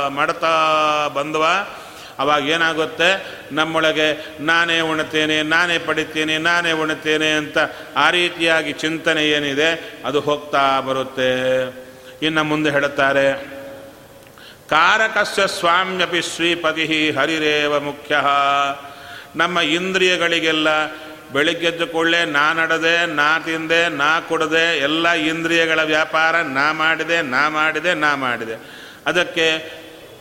ಮಾಡ್ತಾ 0.09 0.52
ಬಂದವ? 1.14 1.69
ಅವಾಗ 2.19 2.49
ಏನಾಗುತ್ತೆ? 2.49 3.40
ನಮ್ಮೊಳಗೆ, 3.52 4.26
ನಾನೇ 4.40 4.81
ಉಣ್ತೇನೆ, 4.81 5.42
ನಾನೇ 5.42 5.78
ಪಡಿತೇನೆ, 5.78 6.38
ನಾನೇ 6.38 6.73
ಉಣ್ತೇನೆ 6.73 7.31
ಅಂತ 7.31 7.59
ಆ 7.97 8.11
ರೀತಿಯಾಗಿ 8.11 8.73
ಚಿಂತನೆ 8.73 9.28
ಏನಿದೆ, 9.28 10.00
ಅದು 10.04 10.21
ಹೋಗ್ತಾ 10.21 10.81
ಬರುತ್ತೆ. 10.81 11.66
ಇನ್ನು 12.23 12.45
ಮುಂದೆ 12.45 12.71
ಹೇಳುತ್ತಾರೆ 12.71 13.62
ಕಾರಕಸ್ಯ 14.69 15.47
ಸ್ವಾಮ್ಯಪಿ 15.47 16.23
ಶ್ರೀಪತಿ 16.23 17.11
ಹರಿರೇವ 17.11 17.81
ಮುಖ್ಯ. 17.81 18.16
ನಮ್ಮ 19.37 19.61
ಇಂದ್ರಿಯಗಳಿಗೆಲ್ಲ 19.61 20.69
ಬೆಳಿಗ್ಗೆದ್ದು 21.33 21.87
ಕೊಳ್ಳೆ 21.87 22.25
ನಾ 22.25 22.52
ನಡೆದೆ, 22.52 23.07
ನಾ 23.07 23.38
ತಿಂದೆ, 23.38 23.88
ನಾ 23.88 24.21
ಕುಡದೆ, 24.21 24.78
ಎಲ್ಲ 24.78 25.12
ಇಂದ್ರಿಯಗಳ 25.12 25.83
ವ್ಯಾಪಾರ 25.83 26.37
ನಾ 26.37 26.73
ಮಾಡಿದೆ 26.73 27.23
ನಾ 27.23 27.49
ಮಾಡಿದೆ 27.49 27.95
ನಾ 27.95 28.16
ಮಾಡಿದೆ. 28.16 28.54
ಅದಕ್ಕೆ 29.07 29.73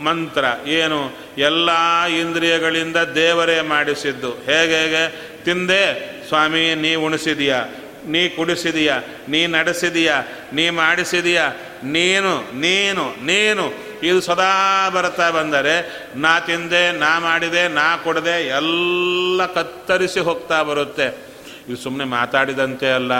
ಮಂತ್ರ, 0.01 0.45
ಏನು? 0.65 1.17
ಎಲ್ಲ 1.38 1.69
ಇಂದ್ರಿಯಗಳಿಂದ 2.05 2.98
ದೇವರೇ 2.98 3.62
ಮಾಡಿಸಿದ್ದು. 3.62 4.31
ಹೇಗೆ 4.31 4.75
ಹೇಗೆ? 4.75 5.03
ತಿಂದೆ, 5.43 5.83
ಸ್ವಾಮಿ, 6.27 6.75
ನೀ 6.75 6.95
ಉಣಿಸಿದೀಯ, 6.95 7.55
ನೀ 8.07 8.29
ಕುಡಿಸಿದೀಯಾ, 8.29 8.98
ನೀ 9.29 9.48
ನಡೆಸಿದೀಯಾ, 9.48 10.24
ನೀ 10.53 10.69
ಮಾಡಿಸಿದೀಯ, 10.69 11.41
ನೀನು 11.83 12.60
ನೀನು 12.60 13.25
ನೀನು. 13.25 13.90
ಇದು 14.03 14.22
ಸದಾ 14.22 14.89
ಬರ್ತಾ 14.89 15.29
ಬಂದರೆ, 15.29 16.05
ನಾ 16.15 16.39
ತಿಂದೆ, 16.39 16.91
ನಾ 16.91 17.20
ಮಾಡಿದೆ, 17.20 17.67
ನಾ 17.67 17.98
ಕೊಡದೆ, 17.98 18.48
ಎಲ್ಲ 18.48 19.46
ಕತ್ತರಿಸಿ 19.46 20.20
ಹೋಗ್ತಾ 20.20 20.63
ಬರುತ್ತೆ. 20.63 21.31
ಇದು 21.67 21.77
ಸುಮ್ಮನೆ 21.77 22.03
ಮಾತಾಡಿದಂತೆ 22.03 22.91
ಅಲ್ಲ, 22.91 23.12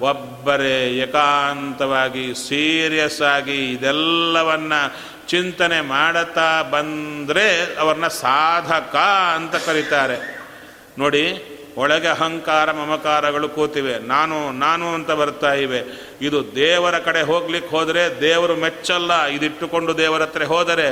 ಒಬ್ಬರೇ 0.00 0.90
ಏಕಾಂತವಾಗಿ 0.90 2.34
ಸೀರಿಯಸ್ 2.34 3.22
ಆಗಿ 3.22 3.72
ಇದೆಲ್ಲವನ್ನು 3.72 4.96
ಚಿಂತನೆ 5.28 5.80
ಮಾಡುತ್ತಾ 5.80 6.62
ಬಂದರೆ, 6.62 7.76
ಅವ್ರನ್ನ 7.76 8.06
ಸಾಧಕ 8.06 8.96
ಅಂತ 9.34 9.56
ಕರೀತಾರೆ. 9.56 10.40
ನೋಡಿ 10.98 11.56
ಒಳಗೆ 11.80 12.08
ಅಹಂಕಾರ 12.08 12.68
ಮಮಕಾರಗಳು 12.72 13.48
ಕೂತಿವೆ. 13.48 13.94
ನಾನು 14.12 14.36
ನಾನು 14.58 14.86
ಅಂತ 14.96 15.10
ಬರ್ತಾ 15.20 15.52
ಇವೆ. 15.64 15.80
ಇದು 16.22 16.38
ದೇವರ 16.54 16.96
ಕಡೆ 16.98 17.22
ಹೋಗ್ಲಿಕ್ಕೆ 17.22 17.70
ಹೋದರೆ 17.76 18.02
ದೇವರು 18.20 18.54
ಮೆಚ್ಚಲ್ಲ. 18.56 19.12
ಇದಿಟ್ಟುಕೊಂಡು 19.36 19.92
ದೇವರ 19.98 20.22
ಹತ್ರ 20.22 20.44
ಹೋದರೆ 20.52 20.88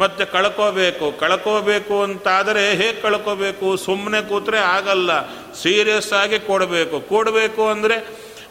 ಮತ್ತೆ 0.00 0.24
ಕಳ್ಕೋಬೇಕು. 0.24 1.06
ಕಳ್ಕೋಬೇಕು 1.20 1.96
ಅಂತಾದರೆ 2.02 2.64
ಹೇಗೆ 2.80 2.98
ಕಳ್ಕೋಬೇಕು? 3.00 3.68
ಸುಮ್ಮನೆ 3.76 4.20
ಕೂತ್ರೆ 4.28 4.58
ಆಗಲ್ಲ. 4.76 5.10
ಸೀರಿಯಸ್ 5.62 6.12
ಆಗಿ 6.22 6.38
ಕೊಡಬೇಕು. 6.50 6.96
ಕೊಡಬೇಕು 7.12 7.62
ಅಂದರೆ 7.68 7.96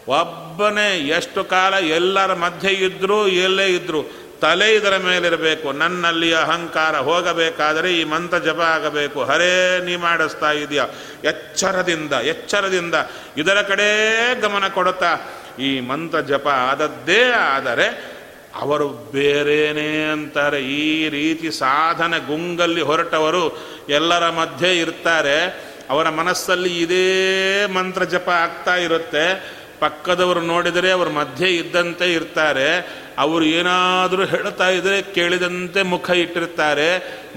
ಒಬ್ಬನೇ 0.07 0.89
ಎಷ್ಟು 1.17 1.41
ಕಾಲ 1.43 1.73
ಎಲ್ಲರ 1.73 2.31
ಮಧ್ಯೆ 2.33 2.71
ಇದ್ದರೂ 2.87 3.19
ಎಲ್ಲೇ 3.27 3.67
ಇದ್ದರೂ 3.75 4.01
ತಲೆ 4.41 4.75
ಇದರ 4.75 4.97
ಮೇಲಿರಬೇಕು, 4.97 5.71
ನನ್ನಲ್ಲಿ 5.71 6.33
ಅಹಂಕಾರ 6.33 6.97
ಹೋಗಬೇಕಾದರೆ 6.97 7.93
ಈ 7.93 8.03
ಮಂತ್ರ 8.03 8.37
ಜಪ 8.37 8.59
ಆಗಬೇಕು. 8.59 9.23
ಹರೇ, 9.23 9.81
ನೀ 9.85 9.95
ಮಾಡಿಸ್ತಾ 9.95 10.51
ಇದೆಯಾ. 10.51 10.85
ಎಚ್ಚರದಿಂದ 11.23 12.13
ಎಚ್ಚರದಿಂದ 12.13 12.95
ಇದರ 13.37 13.61
ಕಡೆ 13.61 13.89
ಗಮನ 14.41 14.67
ಕೊಡುತ್ತಾ 14.67 15.11
ಈ 15.59 15.79
ಮಂತ್ರ 15.79 16.19
ಜಪ 16.19 16.47
ಆದದ್ದೇ 16.47 17.23
ಆದರೆ 17.31 17.87
ಅವರು 18.55 18.87
ಬೇರೇನೇ 18.89 20.09
ಅಂತಾರೆ. 20.11 20.59
ಈ 20.61 21.09
ರೀತಿ 21.09 21.51
ಸಾಧನೆ 21.51 22.27
ಗುಂಗಲ್ಲಿ 22.27 22.81
ಹೊರಟವರು 22.81 23.43
ಎಲ್ಲರ 23.89 24.29
ಮಧ್ಯೆ 24.29 24.79
ಇರ್ತಾರೆ. 24.79 25.71
ಅವರ 25.89 26.09
ಮನಸ್ಸಲ್ಲಿ 26.09 26.79
ಇದೇ 26.79 27.05
ಮಂತ್ರ 27.67 28.03
ಜಪ 28.03 28.29
ಆಗ್ತಾ 28.29 28.75
ಇರುತ್ತೆ. 28.75 29.25
ಪಕ್ಕದವರು 29.81 30.41
ನೋಡಿದರೆ 30.41 30.91
ಅವ್ರ 30.91 31.09
ಮಧ್ಯೆ 31.09 31.49
ಇದ್ದಂತೆ 31.55 32.13
ಇರ್ತಾರೆ. 32.13 32.67
ಅವರು 33.17 33.45
ಏನಾದರೂ 33.45 34.25
ಹೇಳ್ತಾ 34.25 34.69
ಇದ್ರೆ 34.69 35.01
ಕೇಳಿದಂತೆ 35.01 35.81
ಮುಖ 35.81 36.09
ಇಟ್ಟಿರ್ತಾರೆ. 36.09 36.89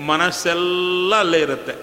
ಮನಸ್ಸೆಲ್ಲ 0.06 1.14
ಅಲ್ಲೇ 1.18 1.40
ಇರುತ್ತೆ. 1.40 1.74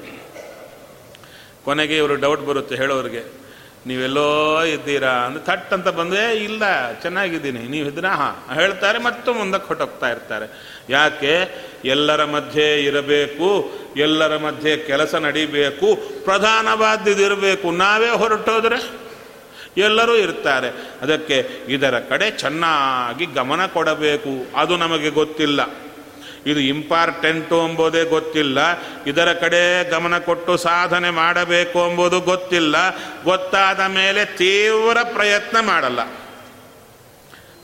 ಕೊನೆಗೆ 1.66 1.98
ಇವರು 1.98 2.16
ಡೌಟ್ 2.16 2.46
ಬರುತ್ತೆ 2.46 2.76
ಹೇಳೋರಿಗೆ. 2.76 3.42
ನೀವೆಲ್ಲೋ 3.88 4.64
ಇದ್ದೀರಾ 4.64 5.10
ಅಂದ್ರೆ 5.10 5.46
ಥಟ್ 5.46 5.74
ಅಂತ 5.74 5.88
ಬಂದರೆ 5.88 6.36
ಇಲ್ಲ, 6.36 6.64
ಚೆನ್ನಾಗಿದ್ದೀನಿ. 7.02 7.60
ನೀವು 7.60 7.88
ಇದ್ದೀರಾ? 7.88 8.10
ಹಾಂ, 8.10 8.54
ಹೇಳ್ತಾರೆ 8.54 9.00
ಮತ್ತು 9.00 9.34
ಮುಂದಕ್ಕೆ 9.34 9.68
ಹೊಟ್ಟೋಗ್ತಾ 9.68 10.10
ಇರ್ತಾರೆ. 10.10 10.48
ಯಾಕೆ? 10.90 11.36
ಎಲ್ಲರ 11.86 12.26
ಮಧ್ಯೆ 12.26 12.86
ಇರಬೇಕು, 12.86 13.50
ಎಲ್ಲರ 13.98 14.38
ಮಧ್ಯೆ 14.38 14.78
ಕೆಲಸ 14.78 15.16
ನಡಿಬೇಕು 15.16 15.88
ಪ್ರಧಾನವಾದ್ಯದಿರಬೇಕು 16.24 17.72
ನಾವೇ 17.72 18.10
ಹೊರಟೋದ್ರೆ? 18.10 19.11
ಎಲ್ಲರೂ 19.78 20.16
ಇರ್ತಾರೆ. 20.16 20.68
ಅದಕ್ಕೆ 21.02 21.50
ಇದರ 21.68 22.00
ಕಡೆ 22.00 22.32
ಚೆನ್ನಾಗಿ 22.32 23.26
ಗಮನ 23.26 23.66
ಕೊಡಬೇಕು. 23.66 24.58
ಅದು 24.58 24.78
ನಮಗೆ 24.78 25.10
ಗೊತ್ತಿಲ್ಲ. 25.10 25.62
ಇದು 26.46 26.60
ಇಂಪಾರ್ಟೆಂಟು 26.60 27.70
ಎಂಬುದೇ 27.70 28.04
ಗೊತ್ತಿಲ್ಲ. 28.04 28.60
ಇದರ 29.08 29.34
ಕಡೆ 29.34 29.90
ಗಮನ 29.90 30.18
ಕೊಟ್ಟು 30.18 30.58
ಸಾಧನೆ 30.58 31.10
ಮಾಡಬೇಕು 31.10 31.90
ಎಂಬುದು 31.90 32.20
ಗೊತ್ತಿಲ್ಲ. 32.20 32.76
ಗೊತ್ತಾದ 33.24 33.80
ಮೇಲೆ 33.80 34.26
ತೀವ್ರ 34.26 34.98
ಪ್ರಯತ್ನ 35.04 35.60
ಮಾಡಲ್ಲ. 35.60 36.04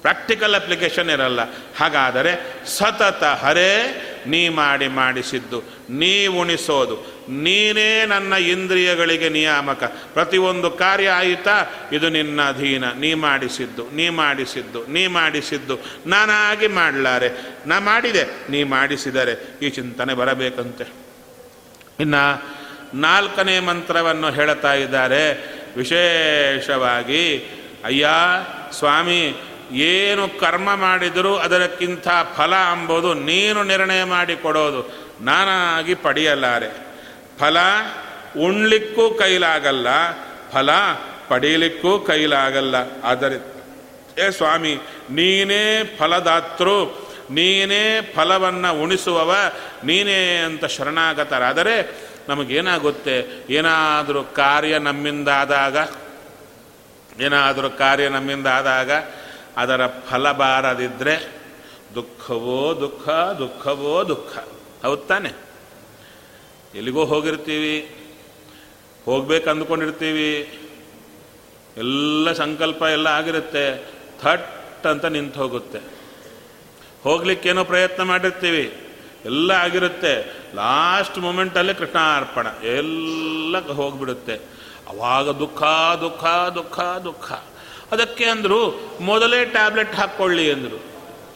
ಪ್ರಾಕ್ಟಿಕಲ್ 0.02 0.56
ಅಪ್ಲಿಕೇಶನ್ 0.56 1.10
ಇರಲ್ಲ. 1.10 1.40
ಹಾಗಾದರೆ 1.78 2.64
ಸತತ 2.66 3.24
ಹರೇ 3.24 4.04
ನೀ 4.28 4.42
ಮಾಡಿ 4.50 4.88
ಮಾಡಿಸಿದ್ದು, 4.88 5.60
ನೀ 5.90 6.14
ಉಣಿಸೋದು. 6.28 6.98
ನೀನೇ 7.30 8.06
ನನ್ನ 8.06 8.34
ಇಂದ್ರಿಯಗಳಿಗೆ 8.34 9.30
ನಿಯಾಮಕ. 9.30 9.84
ಪ್ರತಿಯೊಂದು 10.14 10.70
ಕಾರ್ಯ 10.72 11.10
ಆಯಿತಾ? 11.12 11.58
ಇದು 11.94 12.10
ನಿನ್ನ 12.10 12.42
ಅಧೀನ. 12.42 12.86
ನೀ 12.94 13.14
ಮಾಡಿಸಿದ್ದು 13.14 13.84
ನೀ 13.96 14.08
ಮಾಡಿಸಿದ್ದು 14.10 14.86
ನೀ 14.88 15.04
ಮಾಡಿಸಿದ್ದು. 15.08 15.76
ನಾನಾಗಿ 16.08 16.68
ಮಾಡಲಾರೆ. 16.68 17.30
ನಾ 17.68 17.80
ಮಾಡಿದೆ, 17.80 18.24
ನೀ 18.50 18.64
ಮಾಡಿಸಿದರೆ 18.64 19.34
ಈ 19.62 19.70
ಚಿಂತನೆ 19.70 20.14
ಬರಬೇಕಂತೆ. 20.14 20.86
ಇನ್ನು 22.00 22.24
ನಾಲ್ಕನೇ 22.94 23.60
ಮಂತ್ರವನ್ನು 23.60 24.30
ಹೇಳ್ತಾ 24.32 24.74
ಇದ್ದಾರೆ. 24.74 25.24
ವಿಶೇಷವಾಗಿ, 25.78 27.24
ಅಯ್ಯ 27.86 28.08
ಸ್ವಾಮಿ 28.72 29.22
ಏನು 29.72 30.40
ಕರ್ಮ 30.40 30.76
ಮಾಡಿದರೂ 30.76 31.36
ಅದಕ್ಕಿಂತ 31.36 32.08
ಫಲ 32.38 32.56
ಅಂಬೋದು, 32.56 33.14
ನೀನು 33.14 33.64
ನಿರ್ಣಯ 33.64 34.04
ಮಾಡಿ 34.04 34.36
ಕೊಡೋದು. 34.36 35.08
ನಾನಾಗಿ 35.22 35.96
ಪಡೆಯಲಾರೆ. 35.96 36.88
ಫಲ 37.40 37.58
ಉಣ್ಲಿಕ್ಕೂ 38.40 39.10
ಕೈಲಾಗಲ್ಲ, 39.10 39.88
ಫಲ 40.54 40.70
ಪಡೀಲಿಕ್ಕೂ 41.28 42.00
ಕೈಲಾಗಲ್ಲ. 42.00 42.76
ಆದರೆ, 43.04 43.58
ಏ 44.28 44.30
ಸ್ವಾಮಿ, 44.30 44.76
ನೀನೇ 45.10 45.96
ಫಲದಾತೃ, 46.00 46.86
ನೀನೇ 47.30 48.14
ಫಲವನ್ನು 48.16 48.82
ಉಣಿಸುವವ, 48.82 49.36
ನೀನೇ 49.84 50.38
ಅಂತ 50.38 50.66
ಶರಣಾಗತರಾದರೆ 50.66 52.08
ನಮಗೇನಾಗುತ್ತೆ? 52.30 53.46
ಏನಾದರೂ 53.50 54.24
ಕಾರ್ಯ 54.24 54.80
ನಮ್ಮಿಂದಾದಾಗ, 54.80 55.78
ಏನಾದರೂ 57.22 57.70
ಕಾರ್ಯ 57.70 58.10
ನಮ್ಮಿಂದ 58.10 58.48
ಆದಾಗ 58.48 58.92
ಅದರ 59.58 59.88
ಫಲ 60.10 60.32
ಬಾರದಿದ್ದರೆ 60.32 61.16
ದುಃಖವೋ 61.96 62.74
ದುಃಖ 62.80 63.10
ದುಃಖವೋ 63.10 64.04
ದುಃಖ. 64.04 64.38
ಹೌದು 64.86 65.04
ತಾನೆ? 65.08 65.32
ಎಲ್ಲಿಗೋ 66.76 67.06
ಹೋಗಿರ್ತೀವಿ 67.06 67.76
ಹೋಗ್ಬೇಕು 69.06 69.50
ಅಂದ್ಕೊಂಡಿರ್ತೀವಿ 69.50 70.30
ಎಲ್ಲ 71.78 72.32
ಸಂಕಲ್ಪ 72.32 72.82
ಎಲ್ಲ 72.84 73.08
ಆಗಿರುತ್ತೆ, 73.08 73.64
ಥಟ್ 74.22 74.86
ಅಂತ 74.86 75.06
ನಿಂತು 75.06 75.40
ಹೋಗುತ್ತೆ. 75.40 75.80
ಹೋಗ್ಲಿಕ್ಕೇನೋ 77.04 77.64
ಪ್ರಯತ್ನ 77.64 78.04
ಮಾಡಿರ್ತೀವಿ, 78.04 78.66
ಎಲ್ಲ 79.26 79.52
ಆಗಿರುತ್ತೆ. 79.52 80.14
ಲಾಸ್ಟ್ 80.56 81.18
ಮೂಮೆಂಟಲ್ಲಿ 81.18 81.74
ಕೃಷ್ಣಾರ್ಪಣ, 81.74 82.48
ಎಲ್ಲ 82.64 83.60
ಹೋಗ್ಬಿಡುತ್ತೆ. 83.72 84.36
ಅವಾಗ 84.88 85.30
ದುಃಖ 85.30 85.62
ದುಃಖ 86.02 86.26
ದುಃಖ 86.56 86.80
ದುಃಖ. 86.80 87.32
ಅದಕ್ಕೆ 87.92 88.26
ಅಂದರು, 88.26 88.92
ಮೊದಲೇ 89.02 89.46
ಟ್ಯಾಬ್ಲೆಟ್ 89.46 89.96
ಹಾಕ್ಕೊಳ್ಳಿ 89.96 90.52
ಅಂದರು. 90.52 90.84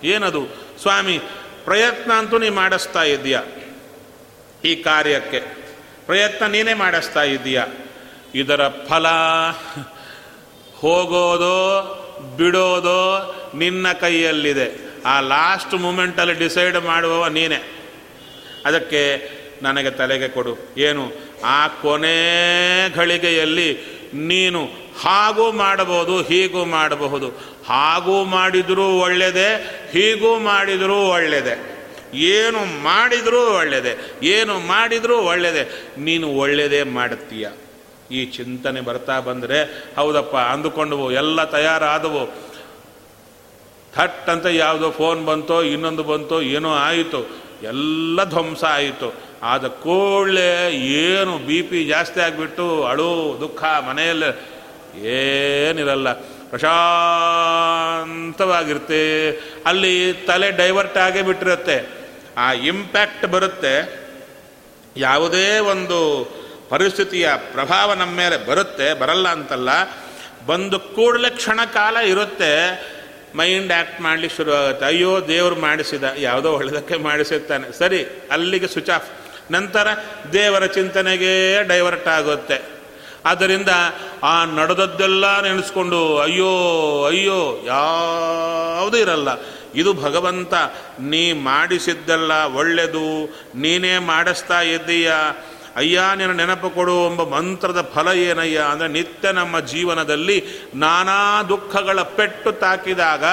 ಏನದು? 0.03 0.45
ಸ್ವಾಮಿ, 0.81 1.19
ಪ್ರಯತ್ನ 1.65 2.13
ಅಂತೂ 2.13 2.37
ನೀ 2.37 2.49
ಮಾಡಿಸ್ತಾ 2.49 3.03
ಇದೀಯ 3.03 3.39
ಈ 4.65 4.75
ಕಾರ್ಯಕ್ಕೆ 4.75 5.39
ಪ್ರಯತ್ನ 6.05 6.45
ನೀನೇ 6.45 6.73
ಮಾಡಿಸ್ತಾ 6.73 7.23
ಇದೀಯ 7.23 7.63
ಇದರ 8.35 8.67
ಫಲ 8.67 9.07
ಹೋಗೋದೋ, 10.75 11.97
ಬಿಡೋದೋ 12.37 13.01
ನಿನ್ನ 13.55 13.91
ಕೈಯಲ್ಲಿದೆ. 13.91 14.91
ಆ 15.05 15.19
ಲಾಸ್ಟ್ 15.19 15.73
ಮೂಮೆಂಟಲ್ಲಿ 15.73 16.33
ಡಿಸೈಡ್ 16.33 16.81
ಮಾಡುವವ 16.81 17.27
ನೀನೇ. 17.27 17.61
ಅದಕ್ಕೆ 18.65 19.29
ನನಗೆ 19.61 19.89
ತಲೆಗೆ 19.89 20.27
ಕೊಡು. 20.27 20.57
ಏನು? 20.77 21.11
ಆ 21.45 21.67
ಕೊನೆ 21.67 22.89
ಘಳಿಗೆಯಲ್ಲಿ 22.95 23.73
ನೀನು 24.13 24.80
ಹಾಗೂ 25.01 25.51
ಮಾಡಬಹುದು, 25.51 26.21
ಹೀಗೂ 26.21 26.65
ಮಾಡಬಹುದು. 26.65 27.27
ಹಾಗೂ 27.67 28.23
ಮಾಡಿದರೂ 28.23 28.87
ಒಳ್ಳೆಯದೇ 28.87 29.81
ಹೀಗೂ 29.91 30.39
ಮಾಡಿದರೂ 30.39 30.95
ಒಳ್ಳೆಯದೇ 30.95 31.77
ಏನು 32.13 32.83
ಮಾಡಿದರೂ 32.83 33.57
ಒಳ್ಳೆಯದೇ 33.57 34.17
ಏನು 34.23 34.59
ಮಾಡಿದರೂ 34.59 35.17
ಒಳ್ಳೆಯದೇ 35.17 35.93
ನೀನು 35.97 36.27
ಒಳ್ಳೆಯದೇ 36.27 36.83
ಮಾಡುತ್ತೀಯ. 36.83 37.47
ಈ 38.11 38.25
ಚಿಂತನೆ 38.25 38.81
ಬರ್ತಾ 38.81 39.19
ಬಂದರೆ, 39.19 39.89
ಹೌದಪ್ಪ, 39.95 40.35
ಅಂದುಕೊಂಡವು, 40.35 41.11
ಎಲ್ಲ 41.11 41.43
ತಯಾರಾದವು. 41.43 42.25
ಥಟ್ 43.95 44.29
ಅಂತ 44.29 44.45
ಯಾವುದೋ 44.45 44.91
ಫೋನ್ 44.91 45.25
ಬಂತೋ, 45.25 45.61
ಇನ್ನೊಂದು 45.61 46.03
ಬಂತೋ, 46.03 46.41
ಏನೋ 46.41 46.73
ಆಯಿತು. 46.73 47.29
ಎಲ್ಲ 47.63 48.23
ಧ್ವಂಸ 48.23 48.63
ಆಯಿತು. 48.63 49.13
ಆದ 49.43 49.67
ಕೂಡಲೇ 49.67 50.71
ಏನು 50.71 51.37
ಬಿ 51.37 51.61
ಪಿ 51.61 51.85
ಜಾಸ್ತಿ 51.85 52.19
ಆಗಿಬಿಟ್ಟು 52.19 52.83
ಅಳು, 52.83 53.37
ದುಃಖ, 53.39 53.63
ಮನೆಯಲ್ಲಿ 53.63 54.60
ಏನಿರಲ್ಲ. 54.97 56.07
ಪ್ರಶಾಂತವಾಗಿರುತ್ತೆ. 56.49 59.31
ಅಲ್ಲಿ 59.65 60.13
ತಲೆ 60.13 60.51
ಡೈವರ್ಟ್ 60.51 60.97
ಆಗೇ 60.97 61.21
ಬಿಟ್ಟಿರುತ್ತೆ. 61.21 61.87
ಆ 62.37 62.53
ಇಂಪ್ಯಾಕ್ಟ್ 62.53 63.25
ಬರುತ್ತೆ. 63.25 64.01
ಯಾವುದೇ 64.97 65.59
ಒಂದು 65.59 66.27
ಪರಿಸ್ಥಿತಿಯ 66.69 67.29
ಪ್ರಭಾವ 67.51 67.93
ನಮ್ಮ 67.93 68.17
ಮೇಲೆ 68.17 68.45
ಬರುತ್ತೆ, 68.45 68.93
ಬರಲ್ಲ 68.93 69.29
ಅಂತಲ್ಲ. 69.29 69.69
ಬಂದು 70.45 70.79
ಕೂಡಲೇ 70.79 71.29
ಕ್ಷಣ 71.29 71.59
ಕಾಲ 71.73 71.97
ಇರುತ್ತೆ. 71.97 72.83
ಮೈಂಡ್ 73.35 73.73
ಆ್ಯಕ್ಟ್ 73.73 74.01
ಮಾಡಲಿಕ್ಕೆ 74.01 74.37
ಶುರು 74.37 74.53
ಆಗುತ್ತೆ 74.53 74.85
ಅಯ್ಯೋ, 74.85 75.27
ದೇವರು 75.27 75.55
ಮಾಡಿಸಿದ, 75.55 76.03
ಯಾವುದೋ 76.17 76.51
ಒಳ್ಳೆದಕ್ಕೆ 76.51 76.95
ಮಾಡಿಸಿರ್ತಾನೆ. 76.95 77.77
ಸರಿ, 77.77 78.07
ಅಲ್ಲಿಗೆ 78.31 78.67
ಸ್ವಿಚ್ 78.67 78.89
ಆಫ್ 78.89 79.11
ನಂತರ 79.51 79.87
ದೇವರ 80.33 80.65
ಚಿಂತನೆಗೆ 80.65 81.67
ಡೈವರ್ಟ್ 81.67 82.07
ಆಗುತ್ತೆ. 82.07 82.61
ಆದ್ದರಿಂದ 83.25 83.69
ಆ 84.23 84.45
ನಡೆದದ್ದೆಲ್ಲ 84.45 85.41
ನೆನೆಸ್ಕೊಂಡು, 85.41 86.17
ಅಯ್ಯೋ 86.17 87.05
ಅಯ್ಯೋ, 87.05 87.61
ಯಾವುದೂ 87.65 88.97
ಇರಲ್ಲ. 88.97 89.27
ಇದು 89.75 89.93
ಭಗವಂತ, 89.93 90.53
ನೀ 90.99 91.31
ಮಾಡಿಸಿದ್ದೆಲ್ಲ 91.31 92.33
ಒಳ್ಳೆಯದು 92.33 93.35
ನೀನೇ 93.55 93.97
ಮಾಡಿಸ್ತಾ 93.97 94.61
ಇದ್ದೀಯ. 94.61 95.11
ಅಯ್ಯ, 95.75 96.01
ನಿನ್ನ 96.15 96.31
ನೆನಪು 96.31 96.69
ಕೊಡು 96.69 97.05
ಎಂಬ 97.05 97.23
ಮಂತ್ರದ 97.23 97.91
ಫಲ 97.95 98.07
ಏನಯ್ಯ? 98.07 98.57
ಅಂದರೆ 98.57 98.87
ನಿತ್ಯ 98.87 99.31
ನಮ್ಮ 99.31 99.59
ಜೀವನದಲ್ಲಿ 99.59 100.43
ನಾನಾ 100.75 101.43
ದುಃಖಗಳ 101.43 102.01
ಪೆಟ್ಟು 102.01 102.51
ತಾಕಿದಾಗ 102.51 103.23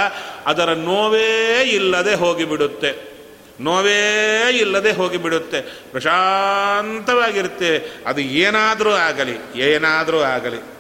ಅದರ 0.47 0.73
ನೋವೇ 0.73 1.63
ಇಲ್ಲದೆ 1.63 2.15
ಹೋಗಿಬಿಡುತ್ತೆ. 2.15 3.19
ನೋವೇ 3.61 4.51
ಇಲ್ಲದೆ 4.51 4.93
ಹೋಗಿಬಿಡುತ್ತೆ. 4.93 5.91
ಪ್ರಶಾಂತವಾಗಿರುತ್ತೆ. 5.91 8.03
ಅದು 8.07 8.21
ಏನಾದರೂ 8.21 8.91
ಆಗಲಿ 8.91 9.61
ಏನಾದರೂ 9.61 10.21
ಆಗಲಿ. 10.21 10.78